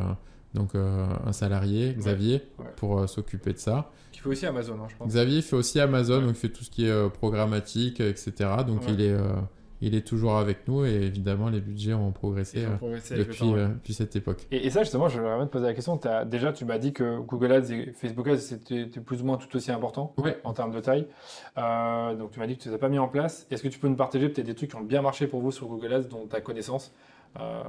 donc 0.54 0.76
euh, 0.76 1.06
un 1.26 1.34
salarié, 1.34 1.94
Xavier, 1.98 2.44
Ouais. 2.60 2.66
pour 2.78 3.00
euh, 3.00 3.08
s'occuper 3.08 3.54
de 3.54 3.58
ça. 3.60 3.92
Qui 4.12 4.20
fait 4.22 4.30
aussi 4.30 4.46
Amazon, 4.46 4.76
hein, 4.82 4.88
je 4.90 4.96
pense. 4.96 5.08
Xavier 5.10 5.42
fait 5.42 5.56
aussi 5.56 5.80
Amazon, 5.80 6.20
Ouais. 6.20 6.26
donc 6.28 6.36
il 6.36 6.40
fait 6.40 6.50
tout 6.50 6.64
ce 6.64 6.70
qui 6.72 6.86
est 6.86 6.90
euh, 6.92 7.10
programmatique, 7.10 8.00
etc. 8.00 8.32
Donc, 8.66 8.82
Ouais. 8.82 8.88
il 8.94 9.02
est 9.02 9.12
euh, 9.12 9.34
il 9.82 9.94
est 9.94 10.08
toujours 10.08 10.38
avec 10.38 10.70
nous 10.70 10.86
et 10.86 10.94
évidemment, 10.94 11.50
les 11.50 11.60
budgets 11.60 11.94
ont 11.94 12.14
progressé. 12.14 12.66
Ont 12.82 12.92
depuis, 12.92 13.38
temps, 13.40 13.52
ouais. 13.54 13.60
euh, 13.60 13.68
depuis 13.68 13.94
cette 13.94 14.16
époque. 14.16 14.48
Et, 14.50 14.66
et 14.66 14.70
ça, 14.70 14.82
justement, 14.84 15.10
je 15.10 15.20
voudrais 15.20 15.38
même 15.38 15.48
te 15.48 15.52
poser 15.52 15.66
la 15.66 15.74
question. 15.74 15.98
T'as- 15.98 16.24
déjà, 16.24 16.54
tu 16.54 16.64
m'as 16.64 16.78
dit 16.78 16.94
que 16.94 17.20
Google 17.20 17.52
Ads 17.52 17.72
et 17.74 17.92
Facebook 17.92 18.26
Ads, 18.30 18.38
c'était 18.38 18.86
plus 18.86 19.22
ou 19.22 19.26
moins 19.26 19.36
tout 19.38 19.54
aussi 19.56 19.72
important 19.72 20.14
Ouais. 20.18 20.40
en 20.46 20.54
termes 20.54 20.72
de 20.72 20.80
taille. 20.80 21.06
Euh, 21.58 22.16
donc, 22.16 22.32
tu 22.32 22.40
m'as 22.40 22.48
dit 22.48 22.58
que 22.58 22.64
tu 22.64 22.70
ne 22.70 22.74
les 22.74 22.76
as 22.78 22.80
pas 22.80 22.90
mis 22.90 22.98
en 23.00 23.10
place. 23.10 23.46
Est-ce 23.52 23.62
que 23.62 23.68
tu 23.68 23.78
peux 23.78 23.90
nous 23.90 23.96
partager 23.98 24.30
peut-être 24.30 24.46
des 24.48 24.56
trucs 24.56 24.70
qui 24.72 24.76
ont 24.78 24.82
bien 24.82 25.02
marché 25.02 25.28
pour 25.28 25.42
vous 25.42 25.52
sur 25.52 25.68
Google 25.68 25.94
Ads, 25.94 26.04
dont 26.08 26.26
tu 26.28 26.36
as 26.36 26.42
connaissance? 26.42 26.94
Euh, 27.40 27.64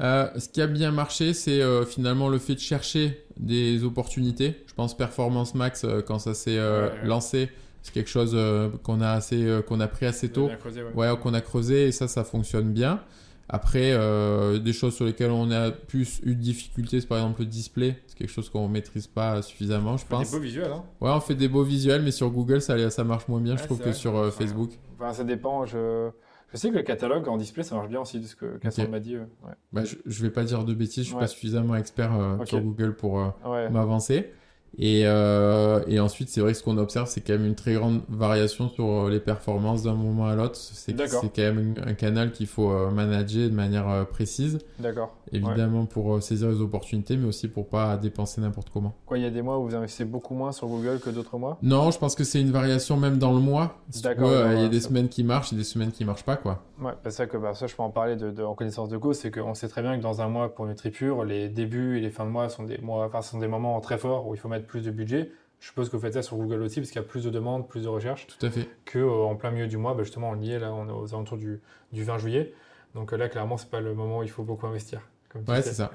Euh, 0.00 0.28
ce 0.36 0.48
qui 0.48 0.60
a 0.60 0.66
bien 0.66 0.90
marché, 0.90 1.32
c'est 1.32 1.60
euh, 1.62 1.84
finalement 1.84 2.28
le 2.28 2.38
fait 2.38 2.54
de 2.54 2.60
chercher 2.60 3.24
des 3.36 3.84
opportunités. 3.84 4.64
Je 4.66 4.74
pense 4.74 4.96
Performance 4.96 5.54
Max, 5.54 5.84
euh, 5.84 6.00
quand 6.00 6.18
ça 6.18 6.34
s'est 6.34 6.58
euh, 6.58 6.88
Ouais, 6.88 6.92
ouais. 7.02 7.06
lancé, 7.06 7.50
c'est 7.82 7.92
quelque 7.92 8.10
chose 8.10 8.32
euh, 8.34 8.68
qu'on 8.82 9.00
a, 9.00 9.10
assez, 9.10 9.44
euh, 9.44 9.62
qu'on 9.62 9.78
a 9.78 9.86
pris 9.86 10.06
assez 10.06 10.28
tôt. 10.30 10.48
creusé, 10.58 10.82
ouais. 10.82 10.92
Ouais, 10.94 11.16
qu'on 11.22 11.34
a 11.34 11.40
creusé 11.40 11.86
et 11.86 11.92
ça, 11.92 12.08
ça 12.08 12.24
fonctionne 12.24 12.72
bien. 12.72 13.00
Après, 13.48 13.92
euh, 13.92 14.58
des 14.58 14.72
choses 14.72 14.94
sur 14.94 15.04
lesquelles 15.04 15.30
on 15.30 15.50
a 15.52 15.70
plus 15.70 16.20
eu 16.24 16.34
de 16.34 16.40
difficultés, 16.40 17.00
c'est 17.00 17.06
par 17.06 17.18
exemple 17.18 17.40
le 17.40 17.46
display. 17.46 17.96
C'est 18.06 18.16
quelque 18.16 18.30
chose 18.32 18.48
qu'on 18.48 18.66
maîtrise 18.66 19.06
pas 19.06 19.40
suffisamment, 19.42 19.96
je 19.98 20.02
fais 20.04 20.08
pense. 20.08 20.30
Des 20.30 20.36
beaux 20.36 20.42
visuels, 20.42 20.72
hein 20.72 20.82
Ouais, 21.00 21.10
on 21.10 21.20
fait 21.20 21.34
des 21.34 21.48
beaux 21.48 21.62
visuels, 21.64 22.02
mais 22.02 22.12
sur 22.12 22.30
Google, 22.30 22.60
ça, 22.62 22.90
ça 22.90 23.04
marche 23.04 23.28
moins 23.28 23.40
bien, 23.40 23.56
je 23.56 23.64
trouve, 23.64 23.78
que 23.78 23.84
vrai. 23.84 23.92
sur 23.92 24.16
euh. 24.16 24.30
Facebook. 24.30 24.70
Enfin, 24.98 25.12
ça 25.12 25.22
dépend. 25.22 25.64
Je, 25.66 26.08
je 26.52 26.56
sais 26.58 26.70
que 26.70 26.74
le 26.76 26.82
catalogue 26.82 27.28
en 27.28 27.36
display, 27.36 27.62
ça 27.62 27.74
marche 27.74 27.88
bien 27.88 28.00
aussi, 28.00 28.20
de 28.20 28.26
ce 28.26 28.36
que 28.36 28.58
Cassandre 28.58 28.90
m'a 28.90 29.00
dit. 29.00 29.16
euh, 29.16 29.24
Ouais. 29.44 29.52
Bah, 29.72 29.84
je, 29.84 29.96
je 30.06 30.22
vais 30.22 30.30
pas 30.30 30.44
dire 30.44 30.64
de 30.64 30.74
bêtises, 30.74 31.04
je 31.04 31.08
suis 31.08 31.14
Ouais. 31.14 31.20
pas 31.20 31.26
suffisamment 31.26 31.76
expert 31.76 32.12
euh, 32.14 32.44
sur 32.44 32.60
Google 32.60 32.94
pour, 32.94 33.20
euh, 33.20 33.28
Ouais. 33.46 33.70
m'avancer. 33.70 34.32
Et, 34.78 35.00
et 35.02 36.00
ensuite, 36.00 36.30
c'est 36.30 36.40
vrai 36.40 36.52
que 36.52 36.58
ce 36.58 36.62
qu'on 36.62 36.78
observe, 36.78 37.06
c'est 37.06 37.20
quand 37.20 37.34
même 37.34 37.44
une 37.44 37.54
très 37.54 37.74
grande 37.74 38.00
variation 38.08 38.70
sur 38.70 39.08
les 39.10 39.20
performances 39.20 39.82
d'un 39.82 39.94
moment 39.94 40.26
à 40.26 40.34
l'autre. 40.34 40.56
C'est 40.56 40.94
quand 40.96 41.36
même 41.38 41.74
un 41.84 41.92
canal 41.92 42.32
qu'il 42.32 42.46
faut 42.46 42.70
manager 42.90 43.50
de 43.50 43.54
manière 43.54 44.06
précise, 44.08 44.60
D'accord. 44.78 45.14
Ouais. 45.38 45.38
évidemment 45.48 45.86
pour 45.86 46.14
euh, 46.14 46.20
saisir 46.20 46.48
les 46.48 46.60
opportunités, 46.60 47.16
mais 47.16 47.26
aussi 47.26 47.48
pour 47.48 47.68
pas 47.68 47.96
dépenser 47.96 48.40
n'importe 48.40 48.70
comment. 48.70 48.94
Quoi, 49.06 49.18
il 49.18 49.22
y 49.24 49.26
a 49.26 49.30
des 49.30 49.42
mois 49.42 49.58
où 49.58 49.64
vous 49.68 49.74
investissez 49.74 50.04
beaucoup 50.04 50.34
moins 50.34 50.52
sur 50.52 50.66
Google 50.68 51.00
que 51.00 51.10
d'autres 51.10 51.38
mois? 51.38 51.58
Non, 51.62 51.90
je 51.90 51.98
pense 51.98 52.14
que 52.14 52.24
c'est 52.24 52.40
une 52.40 52.50
variation 52.50 52.96
même 52.96 53.18
dans 53.18 53.32
le 53.32 53.40
mois. 53.40 53.76
Si 53.90 54.02
D'accord, 54.02 54.30
ouais, 54.30 54.56
il 54.56 54.62
y 54.62 54.64
a 54.64 54.68
des 54.68 54.80
semaines 54.80 55.08
qui 55.08 55.24
marchent 55.24 55.52
et 55.52 55.56
des 55.56 55.64
semaines 55.64 55.92
qui 55.92 56.04
marchent 56.04 56.24
pas, 56.24 56.36
quoi. 56.36 56.62
Ouais, 56.80 56.92
c'est 57.04 57.10
ça 57.12 57.26
que 57.26 57.36
bah, 57.36 57.54
ça, 57.54 57.66
je 57.66 57.74
peux 57.74 57.82
en 57.82 57.90
parler 57.90 58.16
de, 58.16 58.30
de- 58.30 58.42
en 58.42 58.54
connaissance 58.54 58.88
de 58.88 58.96
cause, 58.98 59.16
c'est 59.18 59.30
qu'on 59.30 59.54
sait 59.54 59.68
très 59.68 59.82
bien 59.82 59.96
que 59.96 60.02
dans 60.02 60.20
un 60.20 60.28
mois 60.28 60.54
pour 60.54 60.66
une 60.66 60.74
tripure, 60.74 61.24
les 61.24 61.48
débuts 61.48 61.98
et 61.98 62.00
les 62.00 62.10
fins 62.10 62.24
de 62.24 62.30
mois 62.30 62.48
sont 62.48 62.64
des 62.64 62.78
mois, 62.78 63.06
enfin, 63.06 63.22
sont 63.22 63.38
des 63.38 63.48
moments 63.48 63.80
très 63.80 63.98
forts 63.98 64.26
où 64.28 64.34
il 64.34 64.38
faut 64.38 64.48
mettre 64.48 64.66
plus 64.66 64.82
de 64.82 64.90
budget. 64.90 65.30
Je 65.60 65.68
suppose 65.68 65.88
que 65.88 65.96
vous 65.96 66.02
faites 66.02 66.14
ça 66.14 66.22
sur 66.22 66.36
Google 66.36 66.60
aussi 66.62 66.80
parce 66.80 66.90
qu'il 66.90 67.00
y 67.00 67.04
a 67.04 67.06
plus 67.06 67.22
de 67.22 67.30
demandes, 67.30 67.68
plus 67.68 67.84
de 67.84 67.88
recherches 67.88 68.26
Tout 68.26 68.44
à 68.46 68.50
fait. 68.50 68.68
que 68.84 68.98
euh, 68.98 69.22
en 69.24 69.36
plein 69.36 69.52
milieu 69.52 69.68
du 69.68 69.76
mois. 69.76 69.94
Bah, 69.94 70.02
justement, 70.02 70.30
on 70.30 70.40
y 70.40 70.50
est 70.50 70.58
là, 70.58 70.72
on 70.74 70.88
est 70.88 70.92
aux 70.92 71.14
alentours 71.14 71.38
du, 71.38 71.60
du 71.92 72.02
20 72.02 72.18
juillet. 72.18 72.52
Donc 72.96 73.12
euh, 73.12 73.16
là, 73.16 73.28
clairement, 73.28 73.56
c'est 73.56 73.70
pas 73.70 73.80
le 73.80 73.94
moment 73.94 74.18
où 74.18 74.22
il 74.24 74.28
faut 74.28 74.42
beaucoup 74.42 74.66
investir. 74.66 75.00
Comme 75.32 75.42
Ouais, 75.48 75.62
c'est 75.62 75.72
ça. 75.74 75.90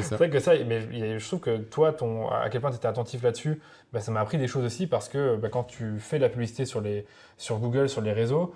C'est 0.00 0.14
vrai 0.16 0.30
que 0.30 0.38
ça, 0.38 0.52
mais 0.66 1.18
je 1.18 1.26
trouve 1.26 1.40
que 1.40 1.58
toi, 1.58 1.92
ton, 1.92 2.28
à 2.28 2.48
quel 2.50 2.60
point 2.60 2.70
tu 2.70 2.76
étais 2.76 2.88
attentif 2.88 3.22
là-dessus, 3.22 3.60
bah, 3.92 4.00
ça 4.00 4.10
m'a 4.12 4.20
appris 4.20 4.38
des 4.38 4.46
choses 4.48 4.64
aussi 4.64 4.86
parce 4.86 5.08
que 5.08 5.36
bah, 5.36 5.48
quand 5.50 5.64
tu 5.64 5.98
fais 5.98 6.16
de 6.18 6.22
la 6.22 6.28
publicité 6.28 6.64
sur, 6.64 6.80
les, 6.80 7.06
sur 7.36 7.58
Google, 7.58 7.88
sur 7.88 8.00
les 8.00 8.12
réseaux, 8.12 8.54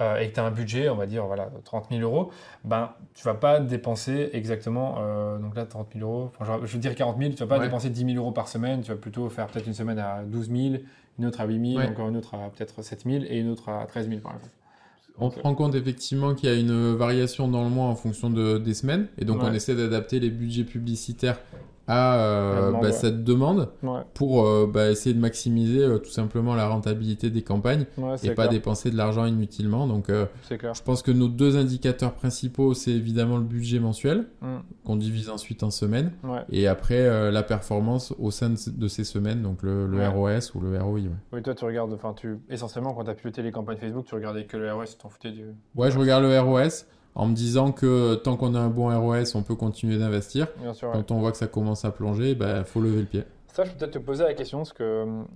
euh, 0.00 0.16
et 0.18 0.28
que 0.28 0.34
tu 0.34 0.40
as 0.40 0.44
un 0.44 0.50
budget, 0.50 0.88
on 0.88 0.96
va 0.96 1.06
dire 1.06 1.24
voilà, 1.24 1.50
30 1.64 1.86
000 1.90 2.00
euros, 2.02 2.32
ben, 2.64 2.90
tu 3.14 3.22
vas 3.24 3.34
pas 3.34 3.60
dépenser 3.60 4.30
exactement, 4.32 4.96
euh, 4.98 5.38
donc 5.38 5.54
là 5.54 5.66
30 5.66 5.88
000 5.94 6.04
euros, 6.10 6.32
enfin, 6.40 6.58
je 6.64 6.72
veux 6.72 6.78
dire 6.80 6.96
40 6.96 7.16
000, 7.16 7.30
tu 7.34 7.36
vas 7.38 7.46
pas 7.46 7.58
Ouais. 7.60 7.66
dépenser 7.66 7.90
10 7.90 8.04
000 8.06 8.16
euros 8.16 8.32
par 8.32 8.48
semaine, 8.48 8.80
tu 8.82 8.90
vas 8.90 8.96
plutôt 8.96 9.28
faire 9.30 9.46
peut-être 9.46 9.68
une 9.68 9.72
semaine 9.74 10.00
à 10.00 10.22
12 10.24 10.50
000, 10.50 10.82
une 11.20 11.26
autre 11.26 11.40
à 11.40 11.44
8 11.44 11.70
000, 11.74 11.78
Ouais. 11.80 11.88
encore 11.88 12.08
une 12.08 12.16
autre 12.16 12.34
à 12.34 12.50
peut-être 12.50 12.82
7 12.82 13.04
000 13.04 13.24
et 13.28 13.38
une 13.38 13.50
autre 13.50 13.68
à 13.68 13.86
13 13.86 14.08
000 14.08 14.20
par 14.20 14.32
exemple. 14.32 14.50
On 15.18 15.28
Ok. 15.28 15.34
se 15.34 15.40
rend 15.40 15.54
compte 15.54 15.74
effectivement 15.76 16.34
qu'il 16.34 16.48
y 16.48 16.52
a 16.52 16.56
une 16.56 16.94
variation 16.94 17.46
dans 17.48 17.62
le 17.62 17.70
mois 17.70 17.86
en 17.86 17.94
fonction 17.94 18.30
de, 18.30 18.58
des 18.58 18.74
semaines. 18.74 19.06
Et 19.18 19.24
donc, 19.24 19.42
Ouais. 19.42 19.48
on 19.48 19.54
essaie 19.54 19.74
d'adapter 19.76 20.18
les 20.18 20.30
budgets 20.30 20.64
publicitaires 20.64 21.38
à 21.86 22.16
euh, 22.18 22.66
demande, 22.68 22.80
bah, 22.82 22.86
ouais. 22.88 22.92
cette 22.92 23.24
demande 23.24 23.68
Ouais, 23.82 24.00
pour 24.14 24.46
euh, 24.46 24.70
bah, 24.72 24.90
essayer 24.90 25.14
de 25.14 25.20
maximiser 25.20 25.82
euh, 25.82 25.98
tout 25.98 26.10
simplement 26.10 26.54
la 26.54 26.68
rentabilité 26.68 27.30
des 27.30 27.42
campagnes 27.42 27.86
ouais 27.98 28.14
et 28.22 28.28
pas 28.28 28.34
clair. 28.46 28.48
dépenser 28.48 28.90
de 28.90 28.96
l'argent 28.96 29.26
inutilement. 29.26 29.86
Donc, 29.86 30.08
je 30.10 30.82
pense 30.82 31.02
que 31.02 31.10
nos 31.10 31.28
deux 31.28 31.56
indicateurs 31.56 32.14
principaux, 32.14 32.74
c'est 32.74 32.92
évidemment 32.92 33.36
le 33.36 33.44
budget 33.44 33.78
mensuel 33.80 34.26
Mm. 34.40 34.58
qu'on 34.84 34.96
divise 34.96 35.30
ensuite 35.30 35.62
en 35.62 35.70
semaines 35.70 36.12
et 36.50 36.66
après 36.66 37.30
la 37.30 37.42
performance 37.42 38.14
au 38.18 38.30
sein 38.30 38.50
de, 38.50 38.56
de 38.70 38.88
ces 38.88 39.04
semaines, 39.04 39.42
donc 39.42 39.62
le. 39.62 39.86
ROS 40.08 40.54
ou 40.54 40.60
le 40.60 40.80
ROI. 40.80 41.00
Oui, 41.32 41.42
toi 41.42 41.54
tu 41.54 41.64
regardes, 41.64 41.92
enfin 41.92 42.12
tu, 42.14 42.38
essentiellement 42.48 42.92
quand 42.94 43.04
tu 43.04 43.10
as 43.10 43.14
piloté 43.14 43.42
les 43.42 43.50
campagnes 43.52 43.76
Facebook, 43.78 44.04
tu 44.06 44.14
regardais 44.14 44.44
que 44.44 44.56
le 44.56 44.72
ROS, 44.72 44.84
tu 44.84 44.96
t'en 44.96 45.08
foutais 45.08 45.30
du... 45.30 45.44
Ouais, 45.74 45.90
je 45.90 45.98
regarde 45.98 46.24
le 46.24 46.38
ROS 46.40 46.84
en 47.14 47.26
me 47.26 47.34
disant 47.34 47.72
que 47.72 48.14
tant 48.16 48.36
qu'on 48.36 48.54
a 48.54 48.58
un 48.58 48.68
bon 48.68 48.88
ROS, 48.88 49.34
on 49.34 49.42
peut 49.42 49.54
continuer 49.54 49.98
d'investir. 49.98 50.48
Bien 50.60 50.74
sûr, 50.74 50.88
ouais. 50.88 50.94
Quand 50.94 51.10
on 51.12 51.20
voit 51.20 51.32
que 51.32 51.38
ça 51.38 51.46
commence 51.46 51.84
à 51.84 51.90
plonger, 51.90 52.30
il 52.30 52.38
bah, 52.38 52.64
faut 52.64 52.80
lever 52.80 53.00
le 53.00 53.06
pied. 53.06 53.24
Ça, 53.52 53.64
je 53.64 53.70
peux 53.70 53.78
peut-être 53.78 53.92
te 53.92 53.98
poser 53.98 54.24
la 54.24 54.34
question, 54.34 54.58
parce 54.58 54.72
que 54.72 55.02
hum, 55.02 55.26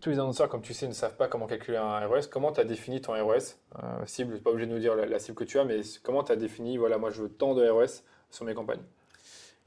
tous 0.00 0.10
les 0.10 0.18
annonceurs, 0.18 0.48
comme 0.48 0.62
tu 0.62 0.72
sais, 0.72 0.86
ne 0.86 0.92
savent 0.92 1.16
pas 1.16 1.26
comment 1.26 1.46
calculer 1.46 1.78
un 1.78 2.06
ROS. 2.06 2.28
Comment 2.30 2.52
tu 2.52 2.60
as 2.60 2.64
défini 2.64 3.00
ton 3.00 3.12
ROS 3.12 3.56
euh, 3.82 3.82
cible 4.06 4.30
Tu 4.30 4.36
n'es 4.36 4.40
pas 4.40 4.50
obligé 4.50 4.66
de 4.68 4.72
nous 4.72 4.80
dire 4.80 4.94
la, 4.94 5.06
la 5.06 5.18
cible 5.18 5.36
que 5.36 5.44
tu 5.44 5.58
as, 5.58 5.64
mais 5.64 5.80
comment 6.02 6.22
tu 6.22 6.32
as 6.32 6.36
défini, 6.36 6.76
voilà, 6.76 6.98
moi 6.98 7.10
je 7.10 7.22
veux 7.22 7.28
tant 7.28 7.54
de 7.54 7.68
ROS 7.68 8.02
sur 8.30 8.44
mes 8.44 8.54
campagnes? 8.54 8.82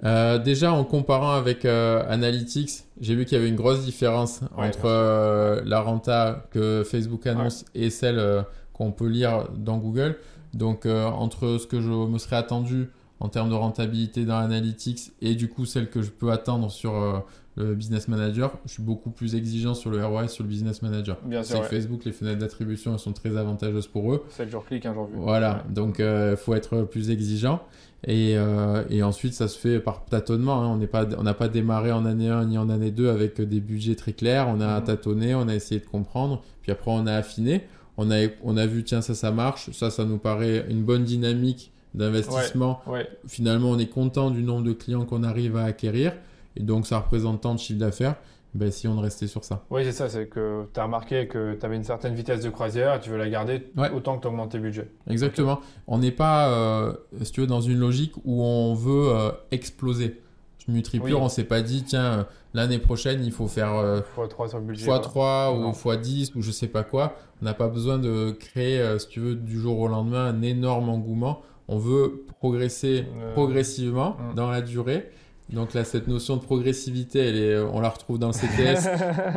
Euh, 0.06 0.38
déjà, 0.38 0.72
en 0.72 0.84
comparant 0.86 1.32
avec 1.32 1.66
euh, 1.66 2.04
Analytics, 2.08 2.86
j'ai 3.02 3.16
vu 3.16 3.26
qu'il 3.26 3.38
y 3.38 3.42
avait 3.42 3.50
une 3.50 3.58
grosse 3.58 3.84
différence 3.84 4.42
Ouais, 4.58 4.68
entre 4.68 4.86
euh, 4.86 5.62
la 5.66 5.82
renta 5.82 6.46
que 6.52 6.84
Facebook 6.84 7.28
annonce 7.28 7.66
et 7.76 7.90
celle 7.90 8.20
euh, 8.20 8.42
qu'on 8.72 8.92
peut 8.92 9.08
lire 9.08 9.50
dans 9.58 9.78
Google. 9.78 10.18
Donc, 10.54 10.86
euh, 10.86 11.06
entre 11.06 11.58
ce 11.58 11.68
que 11.68 11.80
je 11.82 11.90
me 11.90 12.18
serais 12.18 12.36
attendu 12.38 12.90
en 13.20 13.28
termes 13.30 13.50
de 13.50 13.56
rentabilité 13.56 14.26
dans 14.26 14.38
Analytics 14.38 15.12
et 15.22 15.36
du 15.36 15.50
coup 15.50 15.66
celle 15.66 15.90
que 15.90 16.02
je 16.02 16.10
peux 16.10 16.32
attendre 16.32 16.72
sur 16.72 16.96
euh, 16.96 17.20
le 17.58 17.76
Business 17.76 18.08
Manager, 18.08 18.54
je 18.66 18.72
suis 18.72 18.82
beaucoup 18.84 19.10
plus 19.10 19.36
exigeant 19.36 19.74
sur 19.74 19.90
le 19.90 20.04
ROS 20.06 20.30
sur 20.30 20.44
le 20.46 20.50
Business 20.50 20.82
Manager. 20.82 21.18
Bien 21.26 21.44
sûr, 21.44 21.60
ouais. 21.60 21.66
Facebook, 21.66 22.06
les 22.06 22.14
fenêtres 22.14 22.40
d'attribution 22.40 22.94
elles 22.94 23.00
sont 23.00 23.12
très 23.12 23.36
avantageuses 23.36 23.88
pour 23.88 24.14
eux. 24.14 24.24
7 24.30 24.50
jours 24.50 24.64
clic, 24.66 24.86
un 24.86 24.94
jour 24.94 25.08
vu. 25.08 25.18
Voilà, 25.18 25.66
donc 25.70 25.98
il 26.00 26.38
faut 26.38 26.54
être 26.56 26.84
plus 26.84 27.10
exigeant. 27.10 27.62
Et, 28.06 28.38
euh, 28.38 28.86
et 28.90 29.04
ensuite, 29.04 29.34
ça 29.34 29.50
se 29.50 29.60
fait 29.60 29.82
par 29.82 30.06
tâtonnement. 30.06 30.64
hein. 30.64 30.80
On 31.18 31.24
n'a 31.24 31.34
pas 31.34 31.50
démarré 31.50 31.92
en 31.92 32.06
année 32.06 32.30
1 32.30 32.46
ni 32.46 32.58
en 32.58 32.70
année 32.70 32.92
2 32.92 33.10
avec 33.10 33.42
des 33.42 33.60
budgets 33.60 33.96
très 33.96 34.14
clairs. 34.14 34.48
On 34.48 34.62
a 34.62 34.80
Mhm. 34.80 34.86
tâtonné, 34.86 35.36
on 35.36 35.50
a 35.50 35.54
essayé 35.56 35.82
de 35.82 35.86
comprendre. 35.86 36.42
Puis 36.62 36.72
après, 36.72 36.92
on 36.92 37.06
a 37.08 37.14
affiné. 37.14 37.68
On 38.02 38.10
a, 38.12 38.28
on 38.44 38.56
a 38.56 38.66
vu, 38.66 38.86
tiens, 38.86 39.02
ça, 39.02 39.14
ça 39.14 39.30
marche. 39.32 39.72
Ça, 39.72 39.92
ça 39.92 40.06
nous 40.06 40.18
paraît 40.20 40.66
une 40.70 40.84
bonne 40.84 41.04
dynamique 41.04 41.74
d'investissement. 41.94 42.82
Ouais, 42.88 43.06
Finalement, 43.28 43.72
on 43.72 43.78
est 43.78 43.88
content 43.90 44.32
du 44.32 44.42
nombre 44.42 44.64
de 44.64 44.72
clients 44.74 45.04
qu'on 45.04 45.24
arrive 45.24 45.58
à 45.58 45.66
acquérir. 45.66 46.14
Et 46.56 46.64
donc, 46.64 46.88
ça 46.88 47.00
représente 47.00 47.42
tant 47.42 47.54
de 47.56 47.60
chiffre 47.60 47.80
d'affaires. 47.80 48.16
Ben, 48.56 48.72
si 48.72 48.88
on 48.88 49.00
rester 49.00 49.28
sur 49.28 49.44
ça. 49.44 49.64
oui 49.70 49.82
c'est 49.86 49.92
ça, 49.92 50.10
c'est 50.10 50.26
que 50.28 50.64
tu 50.74 50.80
as 50.80 50.84
remarqué 50.86 51.28
que 51.28 51.54
tu 51.60 51.64
avais 51.66 51.76
une 51.76 51.84
certaine 51.84 52.16
vitesse 52.16 52.42
de 52.42 52.50
croisière 52.50 52.96
et 52.96 53.00
tu 53.00 53.12
veux 53.12 53.18
la 53.18 53.30
garder 53.30 53.68
Ouais. 53.78 53.92
autant 53.92 54.18
que 54.18 54.24
tu 54.24 54.28
augmentes 54.28 54.52
tes 54.54 54.58
budgets. 54.60 54.90
Exactement. 55.08 55.60
On 55.86 56.00
n'est 56.00 56.10
pas, 56.12 56.50
euh, 56.50 56.94
si 57.22 57.32
tu 57.32 57.42
veux, 57.42 57.48
dans 57.48 57.62
une 57.62 57.78
logique 57.78 58.14
où 58.26 58.42
on 58.42 58.74
veut 58.74 59.10
euh, 59.14 59.30
exploser. 59.52 60.20
Chez 60.60 60.72
NutriPure, 60.72 61.18
Oui. 61.18 61.24
on 61.24 61.30
s'est 61.30 61.44
pas 61.46 61.62
dit, 61.62 61.84
tiens, 61.84 62.04
euh, 62.20 62.24
l'année 62.54 62.80
prochaine, 62.80 63.24
il 63.24 63.32
faut 63.32 63.48
faire 63.48 63.74
euh, 63.76 64.02
x3 64.18 64.50
sur 64.50 64.60
le 64.60 64.66
budget. 64.66 64.86
x3 64.86 65.12
quoi. 65.12 65.54
ou 65.54 65.62
Non. 65.62 65.72
x10 65.72 66.32
ou 66.36 66.42
je 66.42 66.52
sais 66.52 66.68
pas 66.68 66.84
quoi. 66.84 67.16
On 67.42 67.46
n'a 67.46 67.54
pas 67.54 67.68
besoin 67.70 67.98
de 67.98 68.32
créer, 68.32 68.80
euh, 68.80 69.00
si 69.00 69.08
tu 69.08 69.20
veux, 69.22 69.36
du 69.36 69.60
jour 69.60 69.80
au 69.80 69.88
lendemain, 69.88 70.26
un 70.26 70.42
énorme 70.42 70.90
engouement. 70.90 71.42
On 71.68 71.78
veut 71.78 72.26
progresser 72.40 73.06
Euh, 73.22 73.34
progressivement 73.34 74.18
mm. 74.32 74.36
dans 74.36 74.50
la 74.50 74.62
durée. 74.62 75.10
Donc 75.52 75.74
là, 75.74 75.84
cette 75.84 76.08
notion 76.08 76.38
de 76.38 76.42
progressivité, 76.42 77.20
elle 77.20 77.36
est, 77.38 77.58
on 77.60 77.80
la 77.80 77.90
retrouve 77.90 78.20
dans 78.20 78.28
le 78.28 78.34
CTS, 78.34 78.86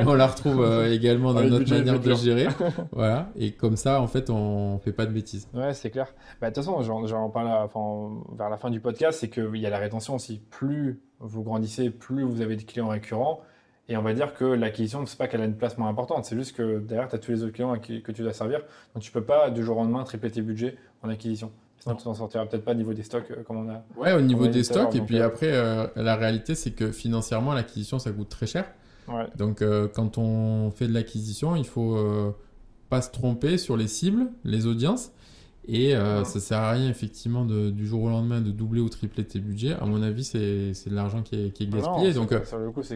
et 0.00 0.06
on 0.06 0.14
la 0.14 0.26
retrouve 0.26 0.62
euh, 0.62 0.92
également 0.92 1.32
Dans 1.32 1.42
notre 1.42 1.70
manière 1.70 1.98
de 1.98 2.14
gérer. 2.14 2.48
voilà. 2.92 3.30
Et 3.36 3.52
comme 3.52 3.76
ça, 3.76 4.00
en 4.02 4.06
fait, 4.06 4.28
on 4.28 4.78
fait 4.80 4.92
pas 4.92 5.06
de 5.06 5.12
bêtises. 5.12 5.48
Ouais, 5.54 5.72
c'est 5.72 5.90
clair. 5.90 6.12
Bah, 6.40 6.50
de 6.50 6.54
toute 6.54 6.64
façon, 6.64 6.82
j'en 7.06 7.30
parle 7.30 7.48
à- 7.48 7.64
enfin, 7.64 8.20
vers 8.36 8.50
la 8.50 8.58
fin 8.58 8.68
du 8.70 8.80
podcast, 8.80 9.20
c'est 9.20 9.30
qu'il 9.30 9.56
y 9.56 9.66
a 9.66 9.70
la 9.70 9.78
rétention 9.78 10.14
aussi. 10.16 10.42
Plus 10.50 11.00
vous 11.20 11.42
grandissez, 11.42 11.88
plus 11.90 12.24
vous 12.24 12.40
avez 12.42 12.56
des 12.56 12.64
clients 12.64 12.88
récurrents. 12.88 13.40
Et 13.88 13.96
on 13.96 14.02
va 14.02 14.12
dire 14.14 14.34
que 14.34 14.44
l'acquisition, 14.44 15.04
c'est 15.06 15.18
pas 15.18 15.26
qu'elle 15.28 15.40
a 15.40 15.44
une 15.44 15.56
place 15.56 15.76
moins 15.76 15.88
importante, 15.88 16.24
c'est 16.24 16.36
juste 16.36 16.56
que 16.56 16.78
derrière, 16.78 17.08
tu 17.08 17.16
as 17.16 17.18
tous 17.18 17.32
les 17.32 17.42
autres 17.42 17.52
clients 17.52 17.76
que 17.78 18.12
tu 18.12 18.22
dois 18.22 18.32
servir. 18.32 18.60
Donc 18.94 19.02
tu 19.02 19.10
peux 19.10 19.22
pas 19.24 19.50
du 19.50 19.62
jour 19.64 19.76
au 19.76 19.80
lendemain 19.80 20.04
tripler 20.04 20.30
tes 20.30 20.40
budgets 20.42 20.76
en 21.02 21.08
acquisition. 21.08 21.50
Sinon, 21.82 21.94
Non. 21.94 21.98
tu 21.98 22.04
t'en 22.04 22.14
sortiras 22.14 22.46
peut-être 22.46 22.64
pas 22.64 22.70
au 22.70 22.74
niveau 22.76 22.94
des 22.94 23.02
stocks 23.02 23.28
euh, 23.32 23.42
comme 23.42 23.56
on 23.56 23.68
a. 23.68 23.82
Ouais, 23.96 24.12
au 24.12 24.20
niveau 24.20 24.46
des 24.46 24.62
stocks. 24.62 24.94
Et 24.94 25.00
puis 25.00 25.18
euh, 25.18 25.26
après, 25.26 25.48
euh, 25.50 25.88
la 25.96 26.14
réalité, 26.14 26.54
c'est 26.54 26.70
que 26.70 26.92
financièrement, 26.92 27.54
l'acquisition, 27.54 27.98
ça 27.98 28.12
coûte 28.12 28.28
très 28.28 28.46
cher. 28.46 28.66
Ouais. 29.08 29.26
Donc, 29.36 29.62
euh, 29.62 29.88
quand 29.92 30.16
on 30.16 30.70
fait 30.70 30.86
de 30.86 30.92
l'acquisition, 30.94 31.56
il 31.56 31.66
faut 31.66 31.98
pas 32.88 33.02
se 33.02 33.10
tromper 33.10 33.58
sur 33.58 33.76
les 33.76 33.88
cibles, 33.88 34.26
les 34.44 34.66
audiences. 34.68 35.10
Et 35.66 35.96
Ouais. 35.96 36.24
ça 36.24 36.38
sert 36.40 36.58
à 36.58 36.70
rien, 36.72 36.88
effectivement, 36.88 37.44
de- 37.44 37.70
du 37.70 37.84
jour 37.86 38.02
au 38.04 38.08
lendemain 38.08 38.40
de 38.40 38.50
doubler 38.52 38.80
ou 38.80 38.88
tripler 38.88 39.24
tes 39.24 39.40
budgets. 39.40 39.72
À 39.80 39.84
mon 39.86 40.02
avis, 40.02 40.22
c'est 40.24 40.38
de 40.88 40.94
l'argent 40.94 41.22
qui 41.22 41.34
est, 41.46 41.50
qui 41.50 41.64
est 41.64 41.66
gaspillé. 41.66 42.12
Non, 42.14 42.20
Donc, 42.26 42.32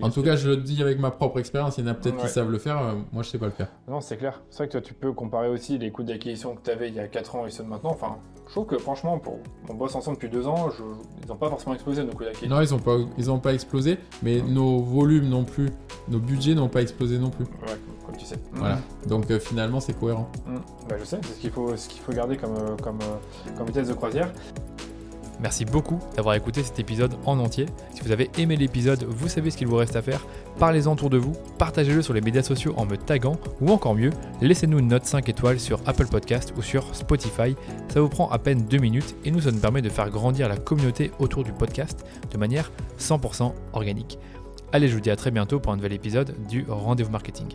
en 0.03 0.11
tout 0.11 0.23
cas, 0.23 0.37
je 0.37 0.49
le 0.51 0.57
dis 0.59 0.81
avec 0.81 1.01
ma 1.01 1.11
propre 1.11 1.41
expérience. 1.41 1.77
Il 1.79 1.85
y 1.85 1.89
en 1.89 1.91
a 1.91 1.95
peut-être 1.95 2.17
Ouais. 2.19 2.23
qui 2.23 2.29
savent 2.29 2.51
le 2.53 2.59
faire. 2.59 2.95
moi, 3.13 3.25
je 3.25 3.31
sais 3.31 3.39
pas 3.39 3.47
le 3.47 3.53
faire. 3.53 3.69
Non, 3.89 4.01
c'est 4.01 4.17
clair. 4.17 4.43
C'est 4.51 4.59
vrai 4.59 4.67
que 4.69 4.73
toi, 4.73 4.81
tu 4.81 4.95
peux 4.95 5.13
comparer 5.13 5.49
aussi 5.49 5.77
les 5.79 5.91
coûts 5.91 6.03
d'acquisition 6.05 6.55
que 6.55 6.63
tu 6.63 6.71
avais 6.71 6.89
il 6.89 6.95
y 6.95 7.01
a 7.01 7.09
4 7.09 7.35
ans 7.37 7.47
et 7.47 7.51
ceux 7.51 7.65
de 7.65 7.69
maintenant. 7.69 7.91
Enfin, 7.91 8.17
je 8.47 8.53
trouve 8.53 8.67
que 8.67 8.79
franchement, 8.79 9.19
pour... 9.19 9.41
on 9.69 9.75
bosse 9.75 9.95
ensemble 9.95 10.17
depuis 10.17 10.29
2 10.29 10.47
ans, 10.47 10.71
je... 10.71 10.83
ils 11.23 11.29
n'ont 11.29 11.37
pas 11.37 11.49
forcément 11.49 11.75
explosé 11.75 12.05
nos 12.05 12.13
d'acquisition. 12.13 12.49
Non, 12.49 12.61
ils 12.61 12.75
ont 12.75 12.79
pas, 12.79 12.97
ils 13.19 13.31
ont 13.31 13.39
pas 13.39 13.53
explosé. 13.53 13.99
Mais 14.23 14.41
nos 14.41 14.81
volumes 14.81 15.29
non 15.29 15.45
plus, 15.45 15.69
nos 16.09 16.19
budgets 16.19 16.55
n'ont 16.55 16.69
pas 16.69 16.83
explosé 16.83 17.19
non 17.19 17.31
plus. 17.31 17.45
Ouais, 17.45 17.77
comme, 18.07 18.17
tu 18.17 18.25
sais. 18.25 18.39
Voilà. 18.53 18.79
Donc, 19.09 19.31
euh, 19.31 19.41
finalement, 19.41 19.81
c'est 19.81 19.99
cohérent. 19.99 20.31
Mm. 20.47 20.57
Bah, 20.89 20.97
je 20.99 21.05
sais, 21.05 21.19
c'est 21.23 21.35
ce 21.35 21.41
qu'il 21.41 21.51
faut, 21.51 21.77
ce 21.77 21.89
qu'il 21.89 22.01
faut 22.01 22.13
garder 22.13 22.37
comme, 22.37 22.55
euh, 22.55 22.77
comme, 22.83 23.01
euh, 23.03 23.57
comme 23.57 23.67
vitesse 23.67 23.89
de 23.89 23.95
croisière. 23.95 24.33
Merci 25.41 25.65
beaucoup 25.65 25.99
d'avoir 26.17 26.35
écouté 26.35 26.63
cet 26.63 26.79
épisode 26.79 27.15
en 27.27 27.39
entier. 27.39 27.67
Si 27.93 28.01
vous 28.03 28.13
avez 28.13 28.31
aimé 28.39 28.57
l'épisode, 28.57 29.05
vous 29.05 29.29
savez 29.29 29.51
ce 29.51 29.57
qu'il 29.57 29.67
vous 29.67 29.77
reste 29.77 29.97
à 29.97 30.03
faire. 30.03 30.27
Parlez-en 30.59 30.93
autour 30.93 31.11
de 31.11 31.19
vous, 31.19 31.35
partagez-le 31.59 32.03
sur 32.03 32.15
les 32.15 32.21
médias 32.21 32.43
sociaux 32.43 32.75
en 32.77 32.87
me 32.87 32.97
taguant 32.97 33.37
ou 33.61 33.71
encore 33.71 33.95
mieux, 33.95 34.11
laissez-nous 34.41 34.79
une 34.79 34.89
note 34.89 35.05
5 35.05 35.29
étoiles 35.29 35.61
sur 35.61 35.81
Apple 35.87 36.07
Podcast 36.07 36.55
ou 36.57 36.63
sur 36.63 36.95
Spotify. 36.95 37.55
Ça 37.89 38.01
vous 38.01 38.09
prend 38.09 38.31
à 38.31 38.39
peine 38.39 38.65
2 38.65 38.79
minutes 38.79 39.15
et 39.25 39.31
nous 39.31 39.43
ça 39.43 39.53
nous 39.53 39.61
permet 39.61 39.83
de 39.83 39.91
faire 39.91 40.11
grandir 40.11 40.49
la 40.49 40.57
communauté 40.57 41.11
autour 41.19 41.45
du 41.45 41.53
podcast 41.53 42.07
de 42.33 42.39
manière 42.39 42.73
100% 42.99 43.53
organique. 43.75 44.19
Allez, 44.73 44.89
je 44.89 44.95
vous 44.95 45.01
dis 45.01 45.11
à 45.11 45.17
très 45.17 45.31
bientôt 45.31 45.61
pour 45.61 45.73
un 45.73 45.77
nouvel 45.77 45.93
épisode 45.93 46.35
du 46.49 46.65
Rendez-vous 46.69 47.11
Marketing. 47.11 47.49